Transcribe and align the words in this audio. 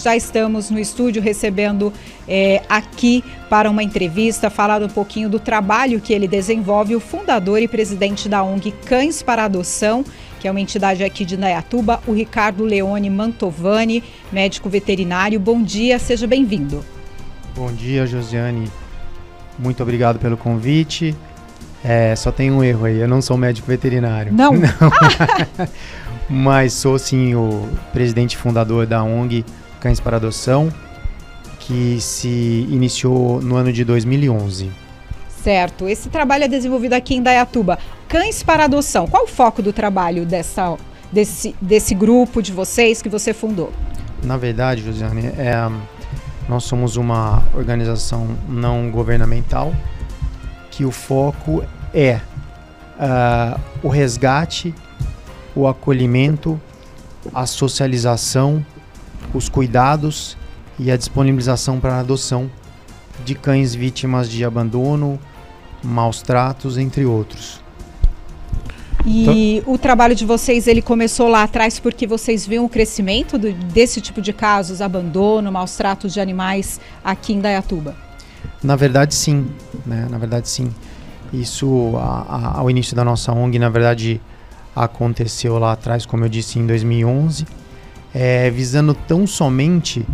Já 0.00 0.16
estamos 0.16 0.70
no 0.70 0.78
estúdio 0.78 1.20
recebendo 1.20 1.92
é, 2.26 2.62
aqui 2.68 3.22
para 3.50 3.68
uma 3.68 3.82
entrevista, 3.82 4.48
falar 4.48 4.82
um 4.82 4.88
pouquinho 4.88 5.28
do 5.28 5.38
trabalho 5.38 6.00
que 6.00 6.14
ele 6.14 6.26
desenvolve, 6.26 6.96
o 6.96 7.00
fundador 7.00 7.60
e 7.60 7.68
presidente 7.68 8.26
da 8.26 8.42
ONG 8.42 8.72
Cães 8.86 9.22
para 9.22 9.44
Adoção, 9.44 10.02
que 10.40 10.48
é 10.48 10.50
uma 10.50 10.60
entidade 10.60 11.04
aqui 11.04 11.24
de 11.24 11.36
Nayatuba, 11.36 12.00
o 12.06 12.12
Ricardo 12.12 12.64
Leone 12.64 13.10
Mantovani, 13.10 14.02
médico 14.32 14.70
veterinário. 14.70 15.38
Bom 15.38 15.62
dia, 15.62 15.98
seja 15.98 16.26
bem-vindo. 16.26 16.82
Bom 17.54 17.70
dia, 17.70 18.06
Josiane. 18.06 18.70
Muito 19.58 19.82
obrigado 19.82 20.18
pelo 20.18 20.36
convite. 20.36 21.14
É, 21.84 22.16
só 22.16 22.32
tem 22.32 22.50
um 22.50 22.64
erro 22.64 22.86
aí, 22.86 22.98
eu 22.98 23.08
não 23.08 23.20
sou 23.20 23.36
médico 23.36 23.68
veterinário. 23.68 24.32
Não? 24.32 24.52
não. 24.52 25.68
Mas 26.28 26.72
sou 26.72 26.98
sim 26.98 27.34
o 27.34 27.68
presidente 27.92 28.36
fundador 28.36 28.86
da 28.86 29.02
ONG 29.02 29.44
Cães 29.80 29.98
para 29.98 30.16
Adoção, 30.16 30.72
que 31.58 32.00
se 32.00 32.66
iniciou 32.70 33.40
no 33.40 33.56
ano 33.56 33.72
de 33.72 33.84
2011. 33.84 34.70
Certo. 35.42 35.88
Esse 35.88 36.08
trabalho 36.08 36.44
é 36.44 36.48
desenvolvido 36.48 36.92
aqui 36.92 37.14
em 37.14 37.22
Dayatuba. 37.22 37.78
Cães 38.08 38.42
para 38.42 38.64
Adoção. 38.64 39.06
Qual 39.06 39.24
o 39.24 39.26
foco 39.26 39.62
do 39.62 39.72
trabalho 39.72 40.26
dessa, 40.26 40.76
desse, 41.10 41.56
desse 41.60 41.94
grupo 41.94 42.42
de 42.42 42.52
vocês 42.52 43.00
que 43.00 43.08
você 43.08 43.32
fundou? 43.32 43.72
Na 44.22 44.36
verdade, 44.36 44.82
Josiane, 44.82 45.26
é, 45.28 45.54
nós 46.48 46.64
somos 46.64 46.96
uma 46.96 47.42
organização 47.54 48.36
não 48.48 48.90
governamental 48.90 49.72
que 50.70 50.84
o 50.84 50.90
foco 50.90 51.64
é 51.92 52.20
uh, 52.96 53.60
o 53.82 53.88
resgate, 53.88 54.74
o 55.54 55.66
acolhimento, 55.66 56.60
a 57.34 57.46
socialização 57.46 58.64
os 59.34 59.48
cuidados 59.48 60.36
e 60.78 60.90
a 60.90 60.96
disponibilização 60.96 61.78
para 61.78 61.96
a 61.96 62.00
adoção 62.00 62.50
de 63.24 63.34
cães 63.34 63.74
vítimas 63.74 64.30
de 64.30 64.44
abandono, 64.44 65.18
maus 65.82 66.22
tratos, 66.22 66.78
entre 66.78 67.04
outros. 67.04 67.60
E 69.04 69.58
então, 69.58 69.74
o 69.74 69.78
trabalho 69.78 70.14
de 70.14 70.26
vocês 70.26 70.66
ele 70.66 70.82
começou 70.82 71.28
lá 71.28 71.42
atrás 71.42 71.78
porque 71.78 72.06
vocês 72.06 72.46
viram 72.46 72.64
o 72.64 72.68
crescimento 72.68 73.38
do, 73.38 73.52
desse 73.52 74.00
tipo 74.00 74.20
de 74.20 74.32
casos, 74.32 74.80
abandono, 74.80 75.50
maus 75.50 75.76
tratos 75.76 76.12
de 76.12 76.20
animais 76.20 76.80
aqui 77.02 77.32
em 77.32 77.40
Dayatuba? 77.40 77.94
Na 78.62 78.76
verdade, 78.76 79.14
sim. 79.14 79.48
Né? 79.86 80.06
Na 80.10 80.18
verdade, 80.18 80.48
sim. 80.48 80.70
Isso, 81.32 81.94
a, 81.96 82.26
a, 82.28 82.58
ao 82.58 82.70
início 82.70 82.94
da 82.94 83.04
nossa 83.04 83.32
ONG, 83.32 83.58
na 83.58 83.68
verdade, 83.68 84.20
aconteceu 84.74 85.58
lá 85.58 85.72
atrás, 85.72 86.04
como 86.04 86.24
eu 86.24 86.28
disse, 86.28 86.58
em 86.58 86.66
2011 86.66 87.59
é, 88.14 88.50
visando 88.50 88.94
tão 88.94 89.26
somente 89.26 90.06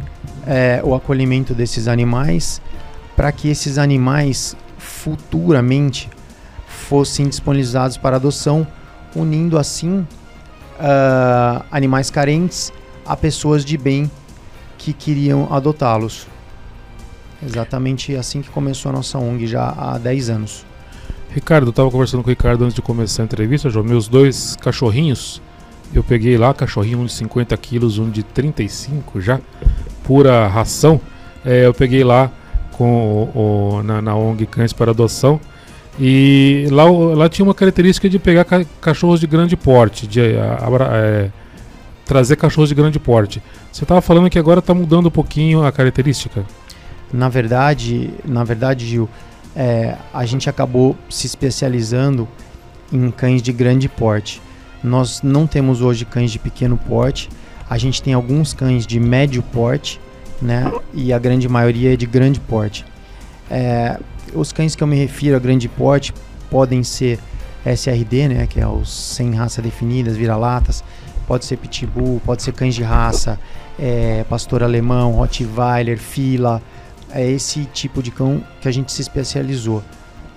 é, 0.46 0.80
o 0.84 0.94
acolhimento 0.94 1.54
desses 1.54 1.88
animais 1.88 2.60
para 3.16 3.32
que 3.32 3.48
esses 3.48 3.78
animais 3.78 4.54
futuramente 4.78 6.10
fossem 6.66 7.28
disponibilizados 7.28 7.96
para 7.96 8.16
adoção, 8.16 8.66
unindo 9.14 9.58
assim 9.58 10.06
uh, 10.78 11.64
animais 11.70 12.10
carentes 12.10 12.72
a 13.04 13.16
pessoas 13.16 13.64
de 13.64 13.78
bem 13.78 14.10
que 14.76 14.92
queriam 14.92 15.52
adotá-los. 15.52 16.26
Exatamente 17.44 18.14
assim 18.14 18.42
que 18.42 18.50
começou 18.50 18.90
a 18.90 18.92
nossa 18.92 19.18
ONG 19.18 19.46
já 19.46 19.74
há 19.76 19.98
10 19.98 20.30
anos. 20.30 20.66
Ricardo, 21.30 21.66
eu 21.66 21.70
estava 21.70 21.90
conversando 21.90 22.22
com 22.22 22.28
o 22.28 22.30
Ricardo 22.30 22.64
antes 22.64 22.74
de 22.74 22.82
começar 22.82 23.22
a 23.22 23.24
entrevista, 23.24 23.68
João. 23.68 23.84
Meus 23.84 24.08
dois 24.08 24.56
cachorrinhos 24.56 25.42
eu 25.94 26.02
peguei 26.02 26.36
lá 26.36 26.52
cachorrinho, 26.52 27.00
um 27.00 27.06
de 27.06 27.12
50 27.12 27.56
quilos, 27.56 27.98
um 27.98 28.10
de 28.10 28.22
35 28.22 29.20
já, 29.20 29.40
pura 30.04 30.46
ração. 30.46 31.00
É, 31.44 31.66
eu 31.66 31.74
peguei 31.74 32.04
lá 32.04 32.30
com 32.72 33.30
o, 33.34 33.78
o, 33.78 33.82
na, 33.82 34.02
na, 34.02 34.14
ONG 34.14 34.46
Cães 34.46 34.72
para 34.72 34.90
Adoção. 34.90 35.40
E 35.98 36.68
lá, 36.70 36.84
lá 36.84 37.28
tinha 37.28 37.44
uma 37.44 37.54
característica 37.54 38.08
de 38.08 38.18
pegar 38.18 38.44
ca 38.44 38.64
cachorros 38.80 39.18
de 39.18 39.26
grande 39.26 39.56
porte, 39.56 40.06
de 40.06 40.20
é, 40.20 41.30
trazer 42.04 42.36
cachorros 42.36 42.68
de 42.68 42.74
grande 42.74 42.98
porte. 42.98 43.42
Você 43.72 43.84
estava 43.84 44.00
falando 44.02 44.28
que 44.28 44.38
agora 44.38 44.60
está 44.60 44.74
mudando 44.74 45.06
um 45.06 45.10
pouquinho 45.10 45.64
a 45.64 45.72
característica. 45.72 46.44
Na 47.12 47.28
verdade, 47.28 48.10
na 48.24 48.44
verdade, 48.44 48.86
Gil, 48.86 49.08
é, 49.54 49.96
a 50.12 50.26
gente 50.26 50.50
acabou 50.50 50.94
se 51.08 51.26
especializando 51.26 52.28
em 52.92 53.10
cães 53.10 53.40
de 53.40 53.52
grande 53.52 53.88
porte. 53.88 54.42
Nós 54.86 55.20
não 55.20 55.48
temos 55.48 55.82
hoje 55.82 56.04
cães 56.04 56.30
de 56.30 56.38
pequeno 56.38 56.76
porte. 56.76 57.28
A 57.68 57.76
gente 57.76 58.00
tem 58.00 58.14
alguns 58.14 58.54
cães 58.54 58.86
de 58.86 59.00
médio 59.00 59.42
porte, 59.42 60.00
né? 60.40 60.70
E 60.94 61.12
a 61.12 61.18
grande 61.18 61.48
maioria 61.48 61.94
é 61.94 61.96
de 61.96 62.06
grande 62.06 62.38
porte. 62.38 62.86
É, 63.50 63.98
os 64.32 64.52
cães 64.52 64.76
que 64.76 64.82
eu 64.82 64.86
me 64.86 64.94
refiro 64.94 65.34
a 65.36 65.40
grande 65.40 65.68
porte 65.68 66.14
podem 66.48 66.84
ser 66.84 67.18
SRD, 67.64 68.28
né? 68.28 68.46
Que 68.46 68.60
é 68.60 68.68
os 68.68 68.88
sem 68.88 69.34
raça 69.34 69.60
definidas, 69.60 70.16
vira-latas. 70.16 70.84
Pode 71.26 71.46
ser 71.46 71.56
pitbull, 71.56 72.22
pode 72.24 72.44
ser 72.44 72.52
cães 72.52 72.72
de 72.72 72.84
raça, 72.84 73.40
é, 73.76 74.24
pastor 74.28 74.62
alemão, 74.62 75.10
rottweiler, 75.14 75.98
fila. 75.98 76.62
É 77.10 77.28
esse 77.28 77.64
tipo 77.64 78.00
de 78.00 78.12
cão 78.12 78.40
que 78.60 78.68
a 78.68 78.70
gente 78.70 78.92
se 78.92 79.02
especializou. 79.02 79.82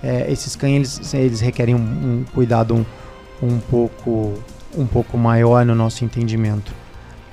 É, 0.02 0.26
esses 0.28 0.56
cães 0.56 0.98
eles, 0.98 1.14
eles 1.14 1.40
requerem 1.40 1.76
um, 1.76 1.78
um 1.78 2.24
cuidado 2.32 2.74
um, 2.74 2.84
um 3.42 3.58
pouco 3.58 4.34
um 4.76 4.86
pouco 4.86 5.18
maior 5.18 5.64
no 5.66 5.74
nosso 5.74 6.04
entendimento, 6.04 6.72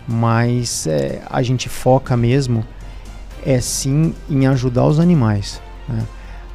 mas 0.08 0.88
é, 0.88 1.22
a 1.30 1.44
gente 1.44 1.70
foca 1.70 2.18
mesmo 2.18 2.66
é 3.46 3.62
sim 3.62 4.14
em 4.30 4.48
ajudar 4.48 4.86
os 4.86 5.00
animais. 5.00 5.62
Né? 5.88 6.06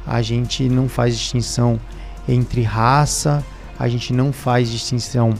A 0.05 0.21
gente 0.21 0.67
não 0.69 0.89
faz 0.89 1.17
distinção 1.17 1.79
entre 2.27 2.61
raça, 2.61 3.43
a 3.79 3.87
gente 3.87 4.13
não 4.13 4.31
faz 4.31 4.69
distinção 4.69 5.33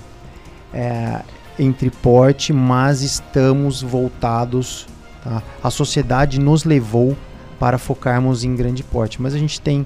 é, 0.73 1.21
entre 1.59 1.89
porte, 1.89 2.51
mas 2.53 3.01
estamos 3.01 3.81
voltados. 3.81 4.87
Tá? 5.23 5.43
A 5.63 5.69
sociedade 5.69 6.39
nos 6.39 6.63
levou 6.63 7.15
para 7.59 7.77
focarmos 7.77 8.43
em 8.43 8.55
grande 8.55 8.83
porte, 8.83 9.21
mas 9.21 9.33
a 9.33 9.37
gente 9.37 9.61
tem 9.61 9.85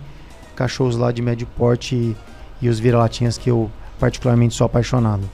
cachorros 0.56 0.96
lá 0.96 1.12
de 1.12 1.22
médio 1.22 1.48
porte 1.58 1.96
e, 1.96 2.16
e 2.62 2.70
os 2.70 2.80
vira-latinhas 2.80 3.38
que 3.38 3.50
eu 3.50 3.70
particularmente 4.00 4.56
sou 4.56 4.66
apaixonado. 4.66 5.30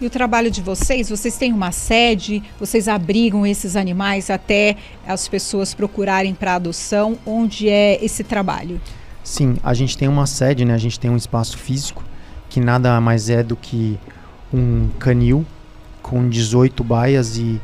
E 0.00 0.06
o 0.06 0.10
trabalho 0.10 0.50
de 0.50 0.62
vocês, 0.62 1.10
vocês 1.10 1.36
têm 1.36 1.52
uma 1.52 1.72
sede, 1.72 2.42
vocês 2.58 2.88
abrigam 2.88 3.46
esses 3.46 3.76
animais 3.76 4.30
até 4.30 4.76
as 5.06 5.28
pessoas 5.28 5.74
procurarem 5.74 6.34
para 6.34 6.54
adoção. 6.54 7.18
Onde 7.26 7.68
é 7.68 8.02
esse 8.02 8.24
trabalho? 8.24 8.80
Sim, 9.22 9.56
a 9.62 9.74
gente 9.74 9.98
tem 9.98 10.08
uma 10.08 10.26
sede, 10.26 10.64
né? 10.64 10.72
A 10.72 10.78
gente 10.78 10.98
tem 10.98 11.10
um 11.10 11.16
espaço 11.18 11.58
físico 11.58 12.02
que 12.48 12.60
nada 12.60 12.98
mais 12.98 13.28
é 13.28 13.42
do 13.42 13.54
que 13.54 13.98
um 14.52 14.88
canil 14.98 15.44
com 16.02 16.28
18 16.28 16.82
baias 16.82 17.36
e 17.36 17.60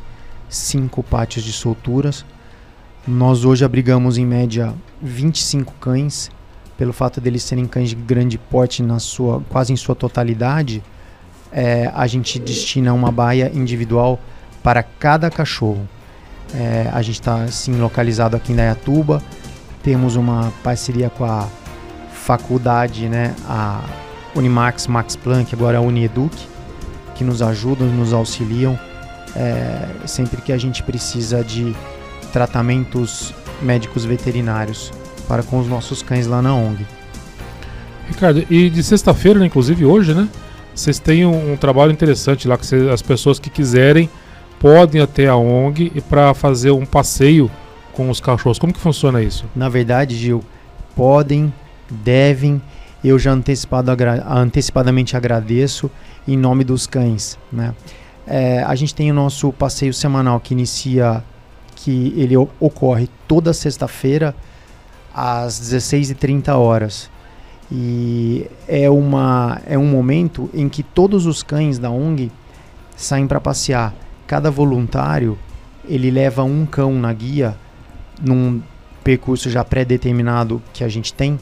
5 0.48 1.03
pátios 1.03 1.43
de 1.43 1.53
solturas. 1.53 2.25
Nós 3.08 3.47
hoje 3.47 3.64
abrigamos 3.64 4.19
em 4.19 4.26
média 4.26 4.75
25 5.00 5.72
cães 5.81 6.31
pelo 6.76 6.92
fato 6.92 7.20
deles 7.20 7.42
serem 7.42 7.66
cães 7.66 7.91
de 7.91 7.97
grande 7.97 8.38
porte 8.38 8.82
na 8.82 8.98
sua 8.98 9.41
quase 9.48 9.72
em 9.72 9.76
sua 9.76 9.94
totalidade, 9.94 10.82
é, 11.50 11.91
a 11.94 12.06
gente 12.06 12.38
destina 12.38 12.92
uma 12.92 13.10
baia 13.10 13.50
individual 13.54 14.20
para 14.62 14.82
cada 14.82 15.31
cachorro. 15.31 15.88
É, 16.54 16.88
a 16.92 17.03
gente 17.03 17.16
está 17.16 17.42
assim 17.44 17.76
localizado 17.76 18.37
aqui 18.37 18.53
em 18.53 18.56
Dayatuba, 18.56 19.22
temos 19.82 20.16
uma 20.16 20.53
parceria 20.62 21.10
com 21.10 21.25
a 21.25 21.48
faculdade, 22.12 23.08
né, 23.08 23.34
a 23.48 23.82
Unimax 24.34 24.87
Max 24.87 25.16
Planck, 25.16 25.54
agora 25.54 25.78
a 25.78 25.81
Unieduc, 25.81 26.37
que 27.14 27.25
nos 27.25 27.41
ajudam, 27.41 27.87
nos 27.88 28.12
auxiliam. 28.12 28.78
É, 29.34 29.88
sempre 30.06 30.41
que 30.41 30.50
a 30.50 30.56
gente 30.56 30.82
precisa 30.82 31.44
de 31.44 31.75
tratamentos 32.32 33.34
médicos 33.61 34.05
veterinários 34.05 34.90
para 35.26 35.43
com 35.43 35.58
os 35.58 35.67
nossos 35.67 36.02
cães 36.02 36.26
lá 36.26 36.40
na 36.40 36.55
ONG. 36.55 36.87
Ricardo, 38.08 38.44
e 38.50 38.70
de 38.70 38.82
sexta-feira, 38.82 39.38
né, 39.40 39.46
inclusive 39.46 39.84
hoje, 39.84 40.14
né? 40.14 40.28
Vocês 40.75 40.99
têm 40.99 41.25
um, 41.25 41.52
um 41.52 41.56
trabalho 41.56 41.90
interessante 41.90 42.46
lá 42.46 42.56
que 42.56 42.67
cês, 42.67 42.87
as 42.88 43.02
pessoas 43.02 43.38
que 43.38 43.50
quiserem 43.50 44.08
podem 44.61 45.00
até 45.00 45.26
a 45.26 45.37
ONG 45.37 46.02
para 46.08 46.34
fazer 46.34 46.70
um 46.70 46.84
passeio 46.84 47.50
com 47.93 48.11
os 48.11 48.20
cachorros. 48.20 48.58
Como 48.58 48.73
que 48.73 48.78
funciona 48.78 49.23
isso? 49.23 49.44
Na 49.55 49.69
verdade, 49.69 50.14
Gil, 50.14 50.44
podem, 50.94 51.52
devem. 51.90 52.61
Eu 53.02 53.19
já 53.19 53.32
antecipado, 53.32 53.90
antecipadamente 54.29 55.17
agradeço 55.17 55.90
em 56.26 56.37
nome 56.37 56.64
dos 56.64 56.87
cães, 56.87 57.38
né? 57.52 57.75
É, 58.26 58.62
a 58.62 58.75
gente 58.75 58.94
tem 58.94 59.11
o 59.11 59.14
nosso 59.14 59.52
passeio 59.52 59.94
semanal 59.94 60.40
que 60.40 60.52
inicia, 60.52 61.22
que 61.76 62.12
ele 62.17 62.37
ocorre 62.37 63.08
toda 63.29 63.52
sexta-feira 63.52 64.34
às 65.17 65.59
16h30 65.59 66.55
horas. 66.55 67.11
E 67.73 68.47
é, 68.69 68.89
uma, 68.91 69.63
é 69.67 69.79
um 69.79 69.87
momento 69.87 70.51
em 70.53 70.69
que 70.69 70.83
todos 70.83 71.25
os 71.25 71.43
cães 71.43 71.79
da 71.79 71.91
ONG 71.91 72.31
saem 72.95 73.27
para 73.27 73.41
passear. 73.41 73.95
Cada 74.27 74.51
voluntário 74.51 75.39
ele 75.89 76.11
leva 76.11 76.43
um 76.45 76.67
cão 76.67 76.93
na 76.93 77.13
guia 77.13 77.57
num 78.21 78.61
percurso 79.03 79.49
já 79.49 79.65
pré-determinado 79.65 80.63
que 80.73 80.85
a 80.85 80.89
gente 80.89 81.15
tem, 81.15 81.41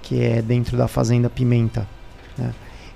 que 0.00 0.22
é 0.22 0.40
dentro 0.40 0.76
da 0.76 0.86
Fazenda 0.86 1.28
Pimenta. 1.28 1.88
Né? 2.36 2.52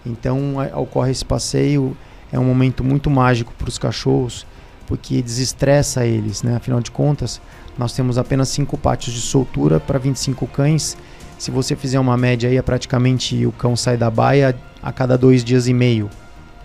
Então 0.07 0.61
a, 0.61 0.79
ocorre 0.79 1.11
esse 1.11 1.25
passeio, 1.25 1.97
é 2.31 2.39
um 2.39 2.45
momento 2.45 2.85
muito 2.85 3.11
mágico 3.11 3.53
para 3.59 3.69
os 3.69 3.79
cachorros, 3.79 4.47
porque 4.87 5.21
desestressa 5.21 6.07
eles, 6.07 6.43
né? 6.43 6.57
afinal 6.57 6.81
de 6.81 6.91
contas, 6.91 7.41
nós 7.79 7.93
temos 7.93 8.19
apenas 8.19 8.49
5 8.51 8.77
pátios 8.79 9.15
de 9.15 9.21
soltura 9.21 9.81
para 9.81 9.99
25 9.99 10.47
cães. 10.47 10.97
Se 11.39 11.51
você 11.51 11.75
fizer 11.75 11.99
uma 11.99 12.17
média 12.17 12.49
aí, 12.49 12.57
é 12.57 12.63
praticamente 12.63 13.45
o 13.47 13.53
cão 13.53 13.75
sai 13.75 13.97
da 13.97 14.11
baia 14.11 14.55
a 14.83 14.93
cada 14.93 15.17
dois 15.17 15.43
dias 15.43 15.67
e 15.67 15.75
meio. 15.75 16.09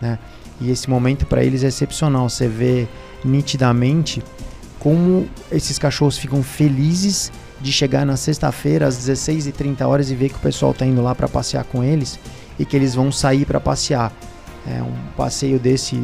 Né? 0.02 0.20
E 0.60 0.70
esse 0.70 0.90
momento 0.90 1.26
para 1.26 1.44
eles 1.44 1.64
é 1.64 1.68
excepcional. 1.68 2.30
Você 2.30 2.48
vê 2.48 2.88
nitidamente 3.24 4.22
como 4.80 5.28
esses 5.52 5.80
cachorros 5.80 6.18
ficam 6.18 6.44
felizes 6.44 7.32
de 7.60 7.72
chegar 7.72 8.06
na 8.06 8.16
sexta-feira 8.16 8.88
às 8.88 8.98
16h30 8.98 9.82
horas 9.86 10.12
e 10.12 10.16
ver 10.16 10.30
que 10.30 10.36
o 10.36 10.40
pessoal 10.40 10.72
está 10.72 10.86
indo 10.86 11.02
lá 11.02 11.16
para 11.16 11.28
passear 11.28 11.64
com 11.64 11.84
eles 11.84 12.20
e 12.60 12.66
que 12.66 12.76
eles 12.76 12.94
vão 12.94 13.12
sair 13.12 13.46
para 13.46 13.60
passear. 13.60 14.12
É 14.68 14.82
um 14.82 14.94
passeio 15.16 15.60
desse 15.60 15.96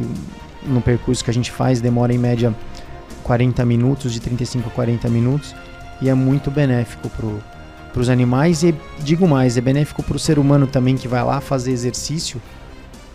no 0.66 0.80
percurso 0.80 1.22
que 1.22 1.30
a 1.30 1.34
gente 1.34 1.50
faz 1.50 1.80
demora 1.80 2.12
em 2.12 2.18
média 2.18 2.54
40 3.24 3.64
minutos, 3.64 4.12
de 4.12 4.20
35 4.20 4.68
a 4.68 4.70
40 4.70 5.08
minutos, 5.08 5.54
e 6.00 6.08
é 6.08 6.14
muito 6.14 6.50
benéfico 6.50 7.10
para 7.10 8.00
os 8.00 8.08
animais 8.08 8.62
e 8.62 8.74
digo 9.00 9.26
mais, 9.26 9.56
é 9.56 9.60
benéfico 9.60 10.02
para 10.02 10.16
o 10.16 10.18
ser 10.18 10.38
humano 10.38 10.66
também 10.66 10.96
que 10.96 11.08
vai 11.08 11.24
lá 11.24 11.40
fazer 11.40 11.72
exercício, 11.72 12.40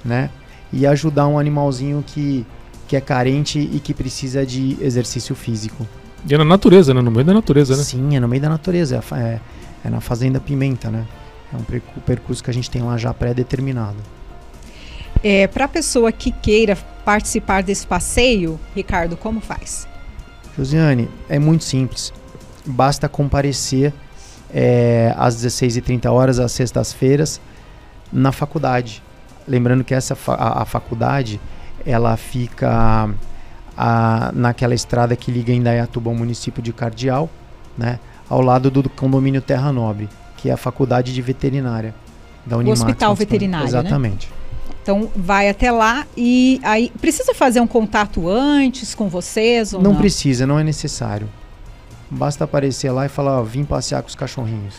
né? 0.04 0.30
E 0.74 0.86
ajudar 0.86 1.28
um 1.28 1.40
animalzinho 1.40 2.04
que 2.06 2.46
que 2.90 2.96
é 2.96 3.02
carente 3.02 3.60
e 3.60 3.80
que 3.80 3.94
precisa 3.94 4.44
de 4.44 4.76
exercício 4.82 5.36
físico. 5.36 5.88
E 6.28 6.34
é 6.34 6.38
na 6.40 6.44
natureza, 6.44 6.92
né? 6.92 7.02
No 7.02 7.12
meio 7.12 7.24
da 7.24 7.36
natureza, 7.36 7.78
né? 7.78 7.84
Sim, 7.84 8.16
é 8.16 8.20
no 8.20 8.28
meio 8.28 8.42
da 8.42 8.50
natureza. 8.50 9.04
É, 9.12 9.16
é, 9.16 9.40
é 9.86 9.90
na 9.92 10.02
Fazenda 10.02 10.40
Pimenta, 10.40 10.90
né? 10.90 11.06
É 11.54 11.56
um 11.56 12.00
percurso 12.02 12.44
que 12.44 12.50
a 12.50 12.54
gente 12.54 12.70
tem 12.70 12.82
lá 12.82 12.98
já 12.98 13.14
pré-determinado. 13.14 13.98
É, 15.24 15.46
Para 15.46 15.66
a 15.66 15.68
pessoa 15.68 16.12
que 16.12 16.32
queira 16.32 16.76
participar 17.06 17.62
desse 17.62 17.86
passeio, 17.86 18.60
Ricardo, 18.76 19.16
como 19.16 19.40
faz? 19.40 19.88
Josiane, 20.60 21.10
é 21.30 21.40
muito 21.40 21.64
simples. 21.64 22.12
Basta 22.66 23.08
comparecer 23.08 23.94
é, 24.54 25.14
às 25.18 25.38
16h30 25.38 26.12
horas, 26.12 26.38
às 26.38 26.52
sextas-feiras, 26.52 27.40
na 28.12 28.34
faculdade. 28.34 29.02
Lembrando 29.48 29.86
que 29.86 29.94
essa 29.94 30.18
a, 30.28 30.64
a 30.64 30.66
faculdade 30.66 31.40
ela 31.86 32.18
fica 32.18 33.10
a, 33.78 34.32
naquela 34.36 34.76
estrada 34.76 35.16
que 35.16 35.32
liga 35.32 35.54
Indaiatuba 35.54 36.10
ao 36.10 36.16
município 36.16 36.62
de 36.62 36.74
Cardial, 36.74 37.30
né, 37.78 37.98
ao 38.30 38.42
lado 38.42 38.70
do 38.70 38.90
condomínio 38.90 39.42
Terra 39.42 39.72
Nobre, 39.72 40.10
que 40.36 40.50
é 40.50 40.52
a 40.52 40.58
faculdade 40.58 41.14
de 41.14 41.22
veterinária 41.22 41.96
da 42.46 42.58
Unimax. 42.58 42.82
O 42.82 42.84
hospital 42.84 43.16
veterinário, 43.16 43.72
né? 43.72 43.80
Exatamente. 43.80 44.28
Né? 44.28 44.34
Então 44.82 45.10
vai 45.16 45.50
até 45.50 45.72
lá 45.72 46.06
e 46.16 46.60
aí 46.64 46.92
precisa 47.02 47.34
fazer 47.34 47.60
um 47.60 47.68
contato 47.68 48.30
antes 48.30 48.96
com 48.96 49.08
vocês 49.08 49.74
ou 49.74 49.82
não? 49.82 49.92
Não 49.92 50.00
precisa, 50.00 50.48
não 50.48 50.60
é 50.60 50.64
necessário. 50.64 51.30
Basta 52.10 52.44
aparecer 52.44 52.92
lá 52.92 53.06
e 53.06 53.10
falar, 53.10 53.40
ó, 53.40 53.44
vim 53.44 53.64
passear 53.64 54.02
com 54.02 54.08
os 54.08 54.16
cachorrinhos. 54.16 54.76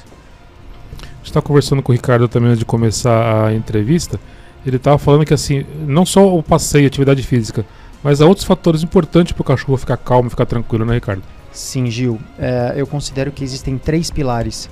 A 1.00 1.16
gente 1.18 1.26
está 1.26 1.40
conversando 1.40 1.82
com 1.82 1.92
o 1.92 1.94
Ricardo 1.94 2.26
também 2.26 2.48
antes 2.48 2.58
de 2.58 2.64
começar 2.64 3.46
a 3.46 3.54
entrevista 3.54 4.18
ele 4.64 4.76
estava 4.76 4.98
falando 4.98 5.24
que 5.24 5.34
assim, 5.34 5.64
não 5.86 6.04
só 6.04 6.36
o 6.36 6.42
passeio, 6.42 6.84
a 6.84 6.88
atividade 6.88 7.22
física, 7.22 7.64
mas 8.02 8.20
há 8.20 8.26
outros 8.26 8.46
fatores 8.46 8.82
importantes 8.82 9.32
para 9.32 9.42
o 9.42 9.44
cachorro 9.44 9.76
ficar 9.76 9.96
calmo, 9.96 10.30
ficar 10.30 10.46
tranquilo, 10.46 10.84
né, 10.84 10.94
Ricardo? 10.94 11.22
Sim, 11.52 11.90
Gil. 11.90 12.20
É, 12.38 12.74
eu 12.76 12.86
considero 12.86 13.32
que 13.32 13.42
existem 13.42 13.76
três 13.78 14.10
pilares 14.10 14.68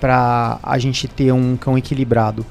para 0.00 0.58
a 0.62 0.78
gente 0.78 1.08
ter 1.08 1.32
um 1.32 1.56
cão 1.56 1.76
equilibrado, 1.76 2.44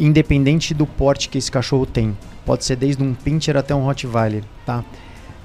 independente 0.00 0.72
do 0.72 0.86
porte 0.86 1.28
que 1.28 1.38
esse 1.38 1.50
cachorro 1.50 1.84
tem. 1.86 2.16
Pode 2.46 2.64
ser 2.64 2.76
desde 2.76 3.02
um 3.02 3.14
pincher 3.14 3.56
até 3.56 3.74
um 3.74 3.84
Rottweiler, 3.84 4.42
tá? 4.64 4.82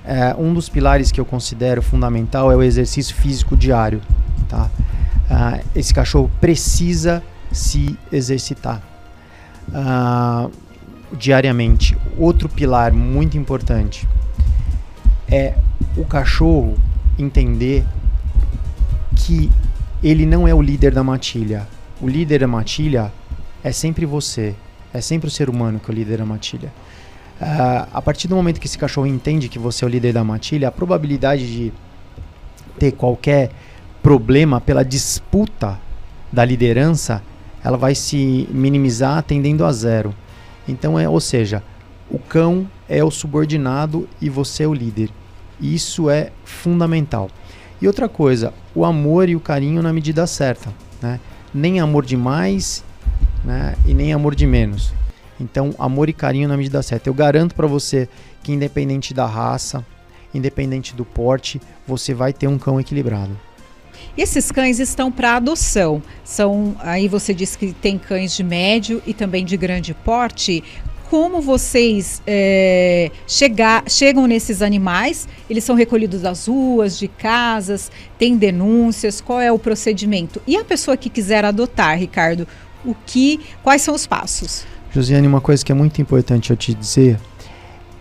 É, 0.04 0.36
um 0.38 0.54
dos 0.54 0.70
pilares 0.70 1.12
que 1.12 1.20
eu 1.20 1.26
considero 1.26 1.82
fundamental 1.82 2.52
é 2.52 2.56
o 2.56 2.64
exercício 2.64 3.14
físico 3.16 3.58
diário, 3.58 4.02
tá? 4.48 4.70
Uh, 5.26 5.66
esse 5.76 5.94
cachorro 5.94 6.32
precisa 6.40 7.24
se 7.52 7.98
exercitar 8.12 8.82
uh, 9.70 10.52
diariamente. 11.12 11.98
Outro 12.18 12.48
pilar 12.48 12.94
muito 12.94 13.36
importante 13.38 14.08
é 15.28 15.56
o 15.98 16.06
cachorro 16.06 16.76
entender 17.18 17.84
que 19.16 19.52
ele 20.04 20.26
não 20.26 20.48
é 20.48 20.54
o 20.54 20.62
líder 20.62 20.94
da 20.94 21.04
matilha. 21.04 21.68
O 22.00 22.08
líder 22.08 22.42
da 22.42 22.48
matilha 22.48 23.12
é 23.66 23.72
sempre 23.72 24.06
você, 24.06 24.54
é 24.94 25.02
sempre 25.02 25.28
o 25.28 25.32
ser 25.32 25.50
humano 25.50 25.80
que 25.80 25.90
é 25.90 25.92
o 25.92 25.96
líder 25.96 26.20
da 26.20 26.26
matilha. 26.26 26.72
Uh, 27.42 27.90
a 27.92 28.00
partir 28.00 28.28
do 28.28 28.36
momento 28.36 28.60
que 28.60 28.68
esse 28.68 28.78
cachorro 28.78 29.08
entende 29.08 29.50
que 29.50 29.58
você 29.58 29.84
é 29.84 29.88
o 29.88 29.90
líder 29.90 30.14
da 30.14 30.24
matilha, 30.24 30.68
a 30.68 30.72
probabilidade 30.72 31.52
de 31.52 31.74
ter 32.78 32.92
qualquer 32.92 33.50
problema 34.04 34.62
pela 34.62 34.86
disputa 34.86 35.80
da 36.32 36.46
liderança 36.46 37.24
ela 37.64 37.76
vai 37.76 37.96
se 37.96 38.48
minimizar 38.52 39.24
tendendo 39.24 39.66
a 39.66 39.72
zero. 39.72 40.14
Então 40.68 41.00
é, 41.00 41.10
ou 41.10 41.20
seja, 41.20 41.64
o 42.08 42.20
cão 42.20 42.70
é 42.88 43.04
o 43.04 43.10
subordinado 43.10 44.08
e 44.22 44.30
você 44.30 44.62
é 44.62 44.68
o 44.68 44.74
líder. 44.76 45.10
Isso 45.60 46.08
é 46.08 46.32
fundamental. 46.44 47.32
E 47.82 47.88
outra 47.88 48.08
coisa, 48.08 48.54
o 48.76 48.86
amor 48.86 49.28
e 49.28 49.36
o 49.36 49.40
carinho 49.40 49.82
na 49.82 49.92
medida 49.92 50.28
certa, 50.28 50.72
né? 51.02 51.20
Nem 51.52 51.80
amor 51.80 52.06
demais, 52.06 52.84
né? 53.46 53.76
E 53.86 53.94
nem 53.94 54.12
amor 54.12 54.36
de 54.36 54.48
menos. 54.48 54.92
Então, 55.40 55.74
amor 55.78 56.10
e 56.10 56.14
carinho 56.14 56.48
na 56.48 56.58
medida 56.58 56.82
certa. 56.82 57.10
Eu 57.10 57.14
garanto 57.14 57.56
para 57.56 57.68
você 57.68 58.10
que 58.42 58.52
independente 58.52 59.14
da 59.14 59.26
raça, 59.26 59.86
independente 60.34 60.96
do 60.96 61.06
porte, 61.06 61.62
você 61.88 62.14
vai 62.14 62.34
ter 62.34 62.48
um 62.48 62.58
cão 62.58 62.80
equilibrado. 62.80 63.38
E 64.18 64.22
esses 64.22 64.52
cães 64.52 64.80
estão 64.80 65.12
para 65.12 65.36
adoção. 65.36 66.02
São, 66.24 66.76
aí 66.80 67.08
você 67.08 67.34
disse 67.34 67.58
que 67.58 67.74
tem 67.74 67.98
cães 67.98 68.36
de 68.36 68.44
médio 68.44 69.02
e 69.06 69.14
também 69.14 69.46
de 69.46 69.58
grande 69.58 69.94
porte. 69.94 70.64
Como 71.10 71.40
vocês 71.40 72.22
é, 72.26 73.12
chegar, 73.28 73.84
chegam 73.88 74.26
nesses 74.26 74.62
animais? 74.62 75.28
Eles 75.50 75.64
são 75.64 75.76
recolhidos 75.76 76.22
das 76.22 76.48
ruas, 76.48 76.98
de 76.98 77.08
casas, 77.08 77.92
tem 78.18 78.36
denúncias? 78.36 79.22
Qual 79.22 79.40
é 79.40 79.52
o 79.52 79.60
procedimento? 79.60 80.42
E 80.48 80.58
a 80.58 80.64
pessoa 80.64 80.98
que 80.98 81.10
quiser 81.10 81.46
adotar, 81.46 81.98
Ricardo, 81.98 82.48
o 82.86 82.96
que, 83.06 83.40
quais 83.64 83.82
são 83.82 83.94
os 83.94 84.06
passos? 84.06 84.66
Josiane, 84.92 85.28
uma 85.28 85.42
coisa 85.42 85.64
que 85.66 85.72
é 85.72 85.76
muito 85.76 86.02
importante 86.02 86.52
eu 86.52 86.58
te 86.58 86.74
dizer 86.74 87.20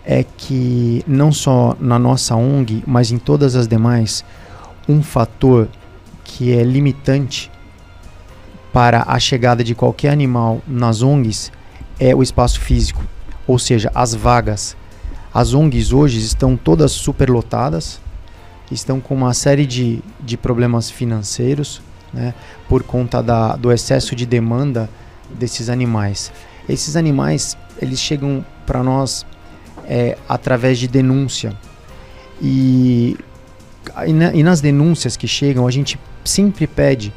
é 0.05 0.23
que 0.23 1.03
não 1.07 1.31
só 1.31 1.75
na 1.79 1.97
nossa 1.97 2.35
ONG, 2.35 2.83
mas 2.85 3.11
em 3.11 3.17
todas 3.17 3.55
as 3.55 3.67
demais, 3.67 4.23
um 4.87 5.01
fator 5.01 5.67
que 6.23 6.53
é 6.53 6.63
limitante 6.63 7.51
para 8.71 9.03
a 9.07 9.19
chegada 9.19 9.63
de 9.63 9.73
qualquer 9.73 10.11
animal 10.11 10.61
nas 10.67 11.01
ONGs 11.01 11.51
é 11.99 12.13
o 12.13 12.21
espaço 12.21 12.59
físico, 12.59 13.03
ou 13.47 13.57
seja, 13.57 13.91
as 13.95 14.13
vagas. 14.13 14.77
As 15.33 15.53
ONGs 15.53 15.91
hoje 15.91 16.19
estão 16.19 16.55
todas 16.55 16.91
superlotadas, 16.91 17.99
estão 18.71 18.99
com 18.99 19.15
uma 19.15 19.33
série 19.33 19.65
de, 19.65 20.01
de 20.19 20.37
problemas 20.37 20.89
financeiros 20.89 21.81
né, 22.15 22.33
por 22.67 22.81
conta 22.81 23.21
da, 23.21 23.55
do 23.55 23.71
excesso 23.71 24.15
de 24.15 24.25
demanda 24.25 24.89
desses 25.29 25.69
animais. 25.69 26.31
Esses 26.67 26.95
animais 26.95 27.57
eles 27.79 27.99
chegam 27.99 28.43
para 28.65 28.81
nós 28.81 29.25
é, 29.85 30.17
através 30.27 30.79
de 30.79 30.87
denúncia 30.87 31.53
e, 32.41 33.17
e, 34.07 34.13
na, 34.13 34.33
e 34.33 34.41
nas 34.41 34.61
denúncias 34.61 35.17
que 35.17 35.27
chegam 35.27 35.67
a 35.67 35.71
gente 35.71 35.99
sempre 36.23 36.65
pede 36.65 37.13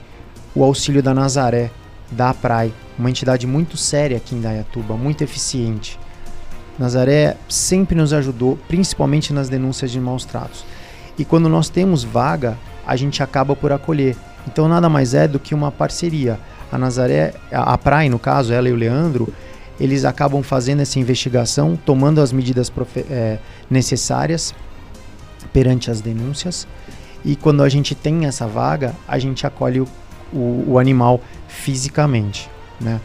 o 0.54 0.64
auxílio 0.64 1.02
da 1.02 1.14
Nazaré, 1.14 1.70
da 2.10 2.30
APRAI, 2.30 2.72
uma 2.98 3.08
entidade 3.08 3.46
muito 3.46 3.76
séria 3.76 4.16
aqui 4.16 4.34
em 4.34 4.40
Dayatuba, 4.40 4.96
muito 4.96 5.22
eficiente. 5.22 5.98
Nazaré 6.78 7.36
sempre 7.48 7.96
nos 7.96 8.12
ajudou, 8.12 8.58
principalmente 8.68 9.32
nas 9.32 9.48
denúncias 9.48 9.90
de 9.90 10.00
maus 10.00 10.24
tratos. 10.24 10.64
E 11.18 11.24
quando 11.24 11.48
nós 11.48 11.68
temos 11.68 12.04
vaga, 12.04 12.56
a 12.86 12.96
gente 12.96 13.22
acaba 13.22 13.54
por 13.54 13.72
acolher. 13.72 14.16
Então 14.46 14.68
nada 14.68 14.88
mais 14.88 15.14
é 15.14 15.26
do 15.26 15.38
que 15.38 15.54
uma 15.54 15.70
parceria. 15.70 16.38
A 16.70 16.78
Nazaré, 16.78 17.34
a 17.50 17.76
Praia, 17.78 18.10
no 18.10 18.18
caso, 18.18 18.52
ela 18.52 18.68
e 18.68 18.72
o 18.72 18.76
Leandro, 18.76 19.32
eles 19.80 20.04
acabam 20.04 20.42
fazendo 20.42 20.80
essa 20.80 20.98
investigação, 20.98 21.76
tomando 21.76 22.20
as 22.20 22.32
medidas 22.32 22.70
é, 23.10 23.38
necessárias 23.70 24.54
perante 25.52 25.90
as 25.90 26.00
denúncias 26.00 26.66
e 27.24 27.36
quando 27.36 27.62
a 27.62 27.68
gente 27.68 27.94
tem 27.94 28.26
essa 28.26 28.46
vaga, 28.46 28.94
a 29.06 29.18
gente 29.18 29.46
acolhe 29.46 29.80
o, 29.80 29.88
o, 30.32 30.64
o 30.68 30.78
animal 30.78 31.20
fisicamente, 31.46 32.48
né? 32.80 33.00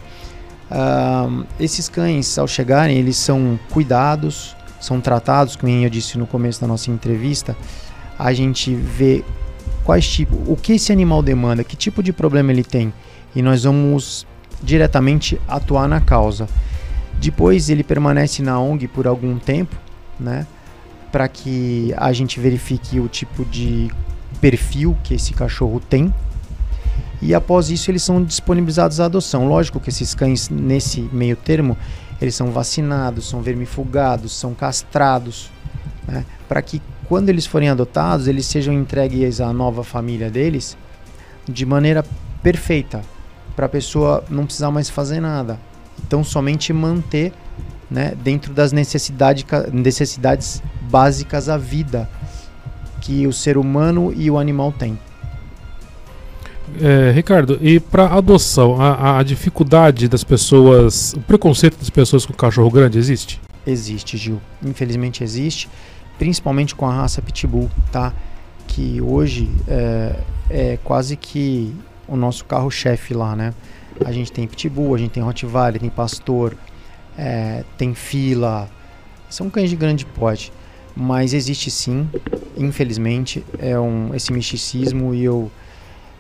Uh, 0.72 1.46
esses 1.60 1.88
cães, 1.90 2.38
ao 2.38 2.48
chegarem, 2.48 2.98
eles 2.98 3.18
são 3.18 3.60
cuidados, 3.70 4.56
são 4.80 5.00
tratados, 5.00 5.56
como 5.56 5.72
eu 5.72 5.90
disse 5.90 6.18
no 6.18 6.26
começo 6.26 6.60
da 6.62 6.68
nossa 6.68 6.90
entrevista, 6.90 7.56
a 8.18 8.34
gente 8.34 8.74
vê 8.74 9.24
quais 9.84 10.08
tipo, 10.08 10.36
o 10.48 10.56
que 10.56 10.74
esse 10.74 10.92
animal 10.92 11.22
demanda, 11.22 11.64
que 11.64 11.76
tipo 11.76 12.02
de 12.02 12.14
problema 12.14 12.52
ele 12.52 12.64
tem, 12.64 12.94
e 13.36 13.42
nós 13.42 13.64
vamos 13.64 14.26
diretamente 14.62 15.40
atuar 15.48 15.88
na 15.88 16.00
causa. 16.00 16.48
Depois 17.20 17.70
ele 17.70 17.84
permanece 17.84 18.42
na 18.42 18.60
ONG 18.60 18.88
por 18.88 19.08
algum 19.08 19.38
tempo, 19.38 19.76
né, 20.20 20.48
para 21.12 21.28
que 21.28 21.94
a 21.98 22.12
gente 22.14 22.40
verifique 22.40 23.00
o 23.00 23.08
tipo 23.08 23.46
de 23.46 23.92
perfil 24.42 24.98
que 25.04 25.14
esse 25.14 25.34
cachorro 25.34 25.80
tem. 25.80 26.14
E 27.22 27.34
após 27.34 27.70
isso 27.70 27.90
eles 27.90 28.04
são 28.04 28.22
disponibilizados 28.24 29.00
à 29.00 29.06
adoção. 29.06 29.48
Lógico 29.48 29.80
que 29.80 29.90
esses 29.90 30.14
cães 30.14 30.50
nesse 30.50 31.02
meio 31.14 31.36
termo 31.36 31.78
eles 32.22 32.36
são 32.36 32.52
vacinados, 32.52 33.28
são 33.30 33.42
vermifugados, 33.42 34.34
são 34.34 34.54
castrados, 34.54 35.50
né, 36.08 36.26
para 36.48 36.62
que 36.62 36.82
quando 37.14 37.30
eles 37.30 37.46
forem 37.46 37.70
adotados, 37.70 38.28
eles 38.28 38.44
sejam 38.48 38.74
entregues 38.74 39.40
à 39.40 39.54
nova 39.54 39.84
família 39.84 40.32
deles 40.32 40.76
de 41.48 41.64
maneira 41.64 42.04
perfeita, 42.42 43.02
para 43.56 43.68
a 43.68 43.70
pessoa 43.70 44.24
não 44.32 44.46
precisar 44.46 44.72
mais 44.72 44.90
fazer 44.90 45.20
nada. 45.20 45.60
Então, 46.08 46.24
somente 46.24 46.74
manter 46.74 47.32
né, 47.88 48.16
dentro 48.24 48.52
das 48.52 48.72
necessidade, 48.72 49.46
necessidades 49.72 50.64
básicas 50.90 51.50
à 51.50 51.56
vida 51.56 52.10
que 53.00 53.28
o 53.28 53.32
ser 53.32 53.60
humano 53.60 54.12
e 54.12 54.32
o 54.32 54.40
animal 54.40 54.72
têm. 54.72 54.98
É, 56.82 57.12
Ricardo, 57.12 57.60
e 57.62 57.80
para 57.80 58.08
adoção, 58.08 58.82
a, 58.82 59.20
a, 59.20 59.24
dificuldade 59.24 60.08
das 60.08 60.24
pessoas, 60.24 61.14
o 61.14 61.22
preconceito 61.22 61.78
das 61.78 61.92
pessoas 61.92 62.26
com 62.26 62.34
cachorro 62.34 62.72
grande 62.72 62.98
existe? 62.98 63.40
Existe, 63.68 64.18
Gil. 64.18 64.42
Infelizmente 64.66 65.24
existe 65.24 65.70
principalmente 66.18 66.76
com 66.76 66.86
a 66.86 66.94
raça 66.94 67.22
Pitbull, 67.22 67.70
tá? 67.92 68.14
Que 68.68 69.02
hoje 69.02 69.50
é, 69.68 70.20
é 70.50 70.80
quase 70.84 71.16
que 71.16 71.76
o 72.08 72.16
nosso 72.16 72.46
carro-chefe 72.46 73.14
lá, 73.14 73.36
né? 73.36 73.54
A 74.04 74.12
gente 74.12 74.32
tem 74.32 74.48
Pitbull, 74.48 74.96
a 74.96 74.98
gente 74.98 75.12
tem 75.12 75.24
Rottweiler, 75.24 75.80
tem 75.80 75.90
Pastor, 75.90 76.56
é, 77.18 77.64
tem 77.78 77.94
Fila, 77.94 78.70
são 79.30 79.50
cães 79.50 79.70
de 79.70 79.76
grande 79.76 80.06
porte, 80.06 80.52
mas 80.96 81.34
existe 81.34 81.70
sim, 81.72 82.10
infelizmente, 82.58 83.44
é 83.60 83.80
um, 83.80 84.14
esse 84.14 84.32
misticismo 84.32 85.14
e 85.14 85.24
eu... 85.24 85.52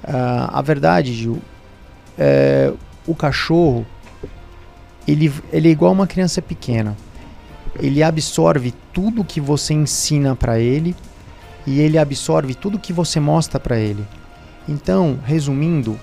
Uh, 0.04 0.50
a 0.50 0.62
verdade, 0.62 1.14
Gil, 1.14 1.42
é, 2.18 2.74
o 3.08 3.16
cachorro, 3.16 3.86
ele, 5.08 5.32
ele 5.52 5.70
é 5.70 5.72
igual 5.72 5.94
uma 5.94 6.06
criança 6.06 6.42
pequena 6.42 6.98
ele 7.80 8.04
absorve 8.04 8.74
tudo 8.94 9.24
que 9.24 9.42
você 9.42 9.74
ensina 9.74 10.36
para 10.36 10.60
ele 10.60 10.96
e 11.66 11.80
ele 11.80 11.98
absorve 11.98 12.54
tudo 12.54 12.80
que 12.80 12.94
você 12.94 13.20
mostra 13.20 13.60
para 13.60 13.78
ele. 13.78 14.06
Então, 14.68 15.20
resumindo, 15.26 16.00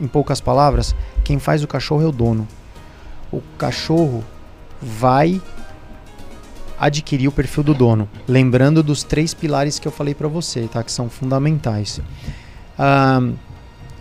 em 0.00 0.06
poucas 0.06 0.40
palavras, 0.40 0.94
quem 1.22 1.38
faz 1.38 1.62
o 1.62 1.68
cachorro 1.68 2.02
é 2.02 2.06
o 2.06 2.12
dono. 2.12 2.48
O 3.30 3.40
cachorro 3.58 4.24
vai 4.80 5.40
adquirir 6.78 7.28
o 7.28 7.32
perfil 7.32 7.62
do 7.62 7.74
dono, 7.74 8.08
lembrando 8.26 8.82
dos 8.82 9.02
três 9.02 9.34
pilares 9.34 9.78
que 9.78 9.86
eu 9.86 9.92
falei 9.92 10.14
para 10.14 10.26
você, 10.26 10.66
tá? 10.66 10.82
Que 10.82 10.90
são 10.90 11.10
fundamentais. 11.10 12.00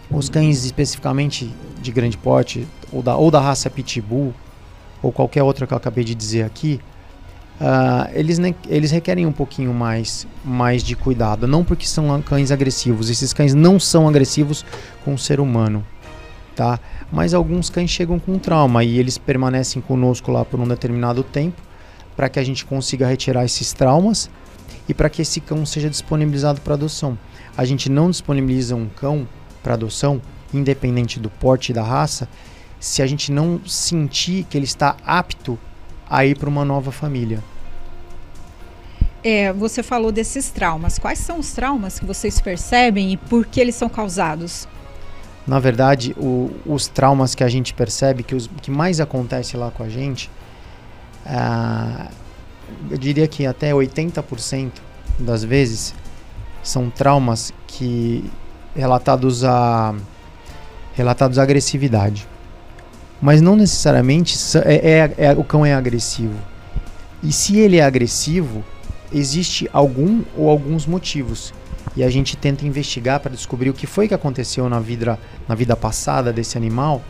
Os 0.10 0.30
cães 0.30 0.64
especificamente 0.64 1.54
de 1.82 1.92
grande 1.92 2.18
porte 2.18 2.66
ou 2.92 3.04
da, 3.04 3.16
ou 3.16 3.30
da 3.30 3.40
raça 3.40 3.70
Pitbull 3.70 4.34
ou 5.04 5.12
qualquer 5.12 5.44
outra 5.44 5.68
que 5.68 5.74
eu 5.74 5.78
acabei 5.78 6.04
de 6.04 6.16
dizer 6.16 6.44
aqui, 6.44 6.80
Uh, 7.60 8.10
eles, 8.14 8.40
eles 8.70 8.90
requerem 8.90 9.26
um 9.26 9.32
pouquinho 9.34 9.74
mais, 9.74 10.26
mais 10.46 10.82
de 10.82 10.96
cuidado. 10.96 11.46
Não 11.46 11.64
porque 11.64 11.86
são 11.86 12.22
cães 12.22 12.52
agressivos. 12.52 13.10
Esses 13.10 13.34
cães 13.34 13.54
não 13.54 13.80
são 13.80 14.08
agressivos 14.08 14.66
com 15.04 15.14
o 15.14 15.18
ser 15.18 15.40
humano. 15.40 15.86
Tá? 16.56 16.80
Mas 17.12 17.34
alguns 17.34 17.70
cães 17.70 17.90
chegam 17.90 18.20
com 18.20 18.38
trauma 18.38 18.84
e 18.84 18.98
eles 18.98 19.18
permanecem 19.18 19.82
conosco 19.82 20.32
lá 20.32 20.44
por 20.44 20.60
um 20.60 20.68
determinado 20.68 21.24
tempo 21.24 21.62
para 22.16 22.28
que 22.28 22.40
a 22.40 22.44
gente 22.44 22.66
consiga 22.66 23.08
retirar 23.08 23.46
esses 23.46 23.72
traumas 23.72 24.30
e 24.88 24.94
para 24.94 25.10
que 25.10 25.22
esse 25.22 25.40
cão 25.40 25.66
seja 25.66 25.90
disponibilizado 25.90 26.60
para 26.60 26.74
adoção. 26.74 27.18
A 27.56 27.64
gente 27.64 27.90
não 27.90 28.10
disponibiliza 28.10 28.76
um 28.76 28.90
cão 28.90 29.28
para 29.64 29.76
adoção, 29.76 30.22
independente 30.54 31.20
do 31.20 31.30
porte 31.30 31.70
e 31.70 31.74
da 31.74 31.84
raça, 31.84 32.28
se 32.80 33.02
a 33.02 33.08
gente 33.08 33.32
não 33.32 33.62
sentir 33.66 34.46
que 34.50 34.58
ele 34.58 34.66
está 34.66 34.98
apto 35.06 35.58
a 36.10 36.26
ir 36.26 36.38
para 36.38 36.50
uma 36.50 36.66
nova 36.66 36.92
família. 36.92 37.44
É, 39.24 39.52
você 39.52 39.84
falou 39.84 40.12
desses 40.12 40.50
traumas. 40.50 40.98
Quais 40.98 41.20
são 41.20 41.40
os 41.40 41.52
traumas 41.52 42.00
que 42.00 42.06
vocês 42.06 42.40
percebem 42.40 43.14
e 43.14 43.18
por 43.18 43.46
que 43.46 43.60
eles 43.60 43.76
são 43.76 43.90
causados? 43.90 44.68
Na 45.46 45.60
verdade, 45.60 46.16
o, 46.18 46.52
os 46.66 46.88
traumas 46.88 47.36
que 47.36 47.44
a 47.44 47.50
gente 47.50 47.74
percebe, 47.74 48.24
que, 48.24 48.36
os, 48.36 48.50
que 48.62 48.72
mais 48.72 49.00
acontece 49.00 49.58
lá 49.58 49.72
com 49.72 49.84
a 49.84 49.90
gente, 49.90 50.30
ah, 51.26 52.08
eu 52.90 52.98
diria 52.98 53.28
que 53.28 53.46
até 53.46 53.72
80% 53.72 54.72
das 55.18 55.44
vezes 55.44 55.94
são 56.64 56.90
traumas 56.90 57.54
que 57.68 58.24
relatados 58.76 59.44
a 59.44 59.96
relatados 60.94 61.40
a 61.40 61.44
agressividade 61.44 62.28
mas 63.22 63.42
não 63.42 63.56
necessariamente 63.56 64.38
é, 64.66 64.76
é, 64.76 65.14
é, 65.18 65.32
o 65.34 65.44
cão 65.44 65.66
é 65.66 65.74
agressivo. 65.74 66.36
E 67.22 67.32
se 67.32 67.58
ele 67.58 67.78
é 67.78 67.84
agressivo, 67.84 68.64
existe 69.12 69.70
algum 69.74 70.24
ou 70.38 70.50
alguns 70.50 70.86
motivos. 70.86 71.54
E 71.96 72.04
a 72.04 72.10
gente 72.10 72.38
tenta 72.38 72.66
investigar 72.66 73.20
para 73.20 73.32
descobrir 73.32 73.70
o 73.70 73.74
que 73.74 73.86
foi 73.86 74.08
que 74.08 74.14
aconteceu 74.14 74.70
na 74.70 74.80
vida, 74.80 75.20
na 75.48 75.56
vida 75.56 75.76
passada 75.76 76.32
desse 76.32 76.58
animal, 76.58 77.02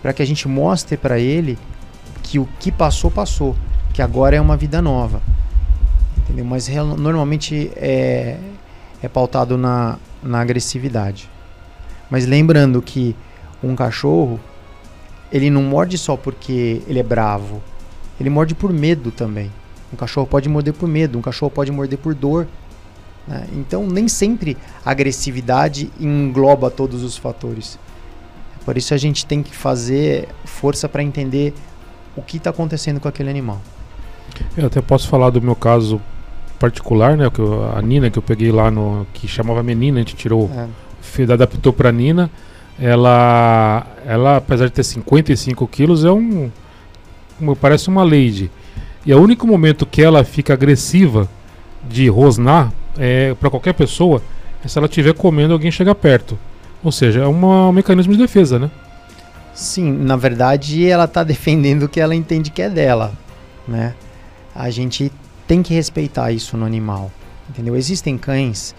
para 0.00 0.12
que 0.12 0.22
a 0.22 0.26
gente 0.26 0.48
mostre 0.48 0.96
para 0.96 1.18
ele 1.18 1.58
que 2.22 2.38
o 2.38 2.48
que 2.58 2.72
passou, 2.72 3.10
passou, 3.10 3.54
que 3.92 4.00
agora 4.00 4.36
é 4.36 4.40
uma 4.40 4.56
vida 4.56 4.80
nova. 4.80 5.20
Entendeu? 6.18 6.44
Mas 6.44 6.68
normalmente 6.68 7.70
é, 7.76 8.38
é 9.02 9.08
pautado 9.08 9.58
na, 9.58 9.98
na 10.22 10.40
agressividade. 10.40 11.28
Mas 12.08 12.26
lembrando 12.26 12.80
que 12.80 13.14
um 13.62 13.74
cachorro 13.74 14.40
ele 15.32 15.50
não 15.50 15.62
morde 15.62 15.96
só 15.96 16.16
porque 16.16 16.82
ele 16.86 16.98
é 16.98 17.02
bravo. 17.02 17.62
Ele 18.20 18.30
morde 18.30 18.54
por 18.54 18.72
medo 18.72 19.10
também. 19.10 19.50
Um 19.92 19.96
cachorro 19.96 20.26
pode 20.26 20.48
morder 20.48 20.74
por 20.74 20.88
medo, 20.88 21.18
um 21.18 21.22
cachorro 21.22 21.50
pode 21.50 21.70
morder 21.70 21.98
por 21.98 22.14
dor. 22.14 22.46
Né? 23.26 23.46
Então, 23.52 23.86
nem 23.86 24.08
sempre 24.08 24.56
a 24.84 24.90
agressividade 24.90 25.90
engloba 25.98 26.70
todos 26.70 27.02
os 27.02 27.16
fatores. 27.16 27.78
Por 28.64 28.76
isso, 28.76 28.92
a 28.92 28.96
gente 28.96 29.24
tem 29.24 29.42
que 29.42 29.54
fazer 29.56 30.28
força 30.44 30.88
para 30.88 31.02
entender 31.02 31.54
o 32.16 32.22
que 32.22 32.36
está 32.36 32.50
acontecendo 32.50 33.00
com 33.00 33.08
aquele 33.08 33.30
animal. 33.30 33.60
Eu 34.56 34.66
até 34.66 34.80
posso 34.80 35.08
falar 35.08 35.30
do 35.30 35.40
meu 35.40 35.56
caso 35.56 36.00
particular, 36.58 37.16
né? 37.16 37.30
Que 37.30 37.40
eu, 37.40 37.74
a 37.74 37.80
Nina 37.80 38.10
que 38.10 38.18
eu 38.18 38.22
peguei 38.22 38.52
lá 38.52 38.70
no 38.70 39.06
que 39.14 39.26
chamava 39.26 39.62
menina, 39.62 39.98
a 39.98 40.02
gente 40.02 40.14
tirou, 40.14 40.50
é. 40.54 41.32
adaptou 41.32 41.72
para 41.72 41.90
Nina 41.90 42.30
ela, 42.80 43.86
ela 44.06 44.36
apesar 44.36 44.66
de 44.66 44.72
ter 44.72 44.84
55 44.84 45.66
quilos, 45.68 46.04
é 46.04 46.10
um, 46.10 46.50
parece 47.60 47.88
uma 47.88 48.02
lady. 48.02 48.50
E 49.04 49.12
o 49.12 49.20
único 49.20 49.46
momento 49.46 49.84
que 49.86 50.02
ela 50.02 50.24
fica 50.24 50.54
agressiva 50.54 51.28
de 51.88 52.08
rosnar 52.08 52.72
é, 52.98 53.34
para 53.34 53.50
qualquer 53.50 53.74
pessoa 53.74 54.22
é 54.64 54.68
se 54.68 54.78
ela 54.78 54.86
estiver 54.86 55.14
comendo 55.14 55.52
alguém 55.52 55.70
chegar 55.70 55.94
perto. 55.94 56.38
Ou 56.82 56.90
seja, 56.90 57.20
é 57.20 57.26
um 57.26 57.72
mecanismo 57.72 58.12
de 58.12 58.18
defesa, 58.18 58.58
né? 58.58 58.70
Sim, 59.54 59.92
na 59.92 60.16
verdade 60.16 60.86
ela 60.86 61.04
está 61.04 61.22
defendendo 61.22 61.82
o 61.84 61.88
que 61.88 62.00
ela 62.00 62.14
entende 62.14 62.50
que 62.50 62.62
é 62.62 62.70
dela, 62.70 63.12
né? 63.68 63.94
A 64.54 64.70
gente 64.70 65.12
tem 65.46 65.62
que 65.62 65.74
respeitar 65.74 66.32
isso 66.32 66.56
no 66.56 66.64
animal, 66.64 67.10
entendeu? 67.48 67.76
Existem 67.76 68.16
cães 68.16 68.74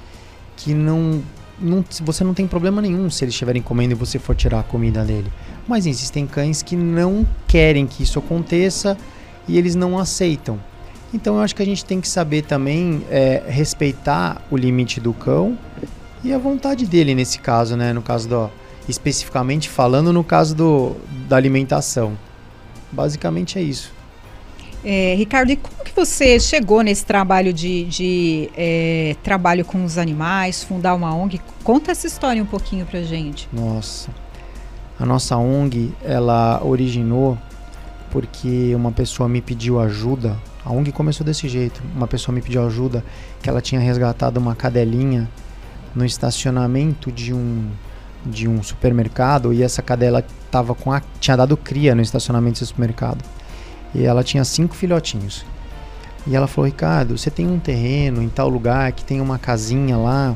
que 0.55 0.73
não 0.73 1.21
não, 1.61 1.83
você 2.01 2.23
não 2.23 2.33
tem 2.33 2.47
problema 2.47 2.81
nenhum 2.81 3.09
se 3.09 3.23
eles 3.23 3.33
estiverem 3.33 3.61
comendo 3.61 3.93
e 3.93 3.95
você 3.95 4.17
for 4.17 4.35
tirar 4.35 4.59
a 4.59 4.63
comida 4.63 5.03
dele. 5.03 5.31
Mas 5.67 5.85
existem 5.85 6.25
cães 6.25 6.61
que 6.61 6.75
não 6.75 7.25
querem 7.47 7.85
que 7.85 8.03
isso 8.03 8.19
aconteça 8.19 8.97
e 9.47 9.57
eles 9.57 9.75
não 9.75 9.97
aceitam. 9.97 10.59
Então 11.13 11.35
eu 11.35 11.41
acho 11.41 11.55
que 11.55 11.61
a 11.61 11.65
gente 11.65 11.85
tem 11.85 12.01
que 12.01 12.07
saber 12.07 12.43
também 12.43 13.05
é, 13.09 13.43
respeitar 13.47 14.41
o 14.49 14.57
limite 14.57 14.99
do 14.99 15.13
cão 15.13 15.57
e 16.23 16.33
a 16.33 16.37
vontade 16.37 16.85
dele 16.85 17.13
nesse 17.13 17.39
caso, 17.39 17.75
né? 17.75 17.93
No 17.93 18.01
caso 18.01 18.27
do 18.27 18.49
especificamente 18.87 19.69
falando 19.69 20.11
no 20.11 20.23
caso 20.23 20.55
do, 20.55 20.95
da 21.27 21.35
alimentação. 21.35 22.17
Basicamente 22.91 23.59
é 23.59 23.61
isso. 23.61 23.93
É, 24.83 25.13
Ricardo, 25.15 25.51
e 25.51 25.55
como 25.55 25.80
que 25.91 25.95
você 25.95 26.39
chegou 26.39 26.81
nesse 26.81 27.05
trabalho 27.05 27.51
de, 27.53 27.85
de 27.85 28.49
é, 28.55 29.15
trabalho 29.21 29.65
com 29.65 29.83
os 29.83 29.97
animais, 29.97 30.63
fundar 30.63 30.95
uma 30.95 31.13
ONG? 31.13 31.41
Conta 31.63 31.91
essa 31.91 32.07
história 32.07 32.41
um 32.41 32.45
pouquinho 32.45 32.85
pra 32.85 33.01
gente. 33.01 33.47
Nossa, 33.51 34.09
a 34.99 35.05
nossa 35.05 35.35
ONG, 35.37 35.93
ela 36.03 36.61
originou 36.63 37.37
porque 38.09 38.73
uma 38.75 38.91
pessoa 38.91 39.29
me 39.29 39.41
pediu 39.41 39.79
ajuda 39.79 40.37
A 40.65 40.71
ONG 40.71 40.91
começou 40.91 41.25
desse 41.25 41.47
jeito. 41.47 41.81
Uma 41.95 42.07
pessoa 42.07 42.33
me 42.35 42.41
pediu 42.41 42.65
ajuda 42.65 43.03
que 43.41 43.49
ela 43.49 43.61
tinha 43.61 43.79
resgatado 43.81 44.39
uma 44.39 44.53
cadelinha 44.53 45.29
no 45.95 46.05
estacionamento 46.05 47.11
de 47.11 47.33
um 47.33 47.69
de 48.23 48.47
um 48.47 48.61
supermercado 48.61 49.51
e 49.51 49.63
essa 49.63 49.81
cadela 49.81 50.23
tava 50.51 50.75
com 50.75 50.91
a, 50.91 51.01
tinha 51.19 51.35
dado 51.35 51.57
cria 51.57 51.95
no 51.95 52.03
estacionamento 52.03 52.59
desse 52.59 52.67
supermercado. 52.67 53.23
E 53.95 54.03
ela 54.03 54.23
tinha 54.23 54.45
cinco 54.45 54.75
filhotinhos. 54.75 55.43
E 56.27 56.35
ela 56.35 56.47
falou: 56.47 56.67
"Ricardo, 56.67 57.17
você 57.17 57.29
tem 57.29 57.47
um 57.47 57.59
terreno 57.59 58.21
em 58.21 58.29
tal 58.29 58.47
lugar 58.47 58.91
que 58.91 59.03
tem 59.03 59.19
uma 59.21 59.39
casinha 59.39 59.97
lá 59.97 60.35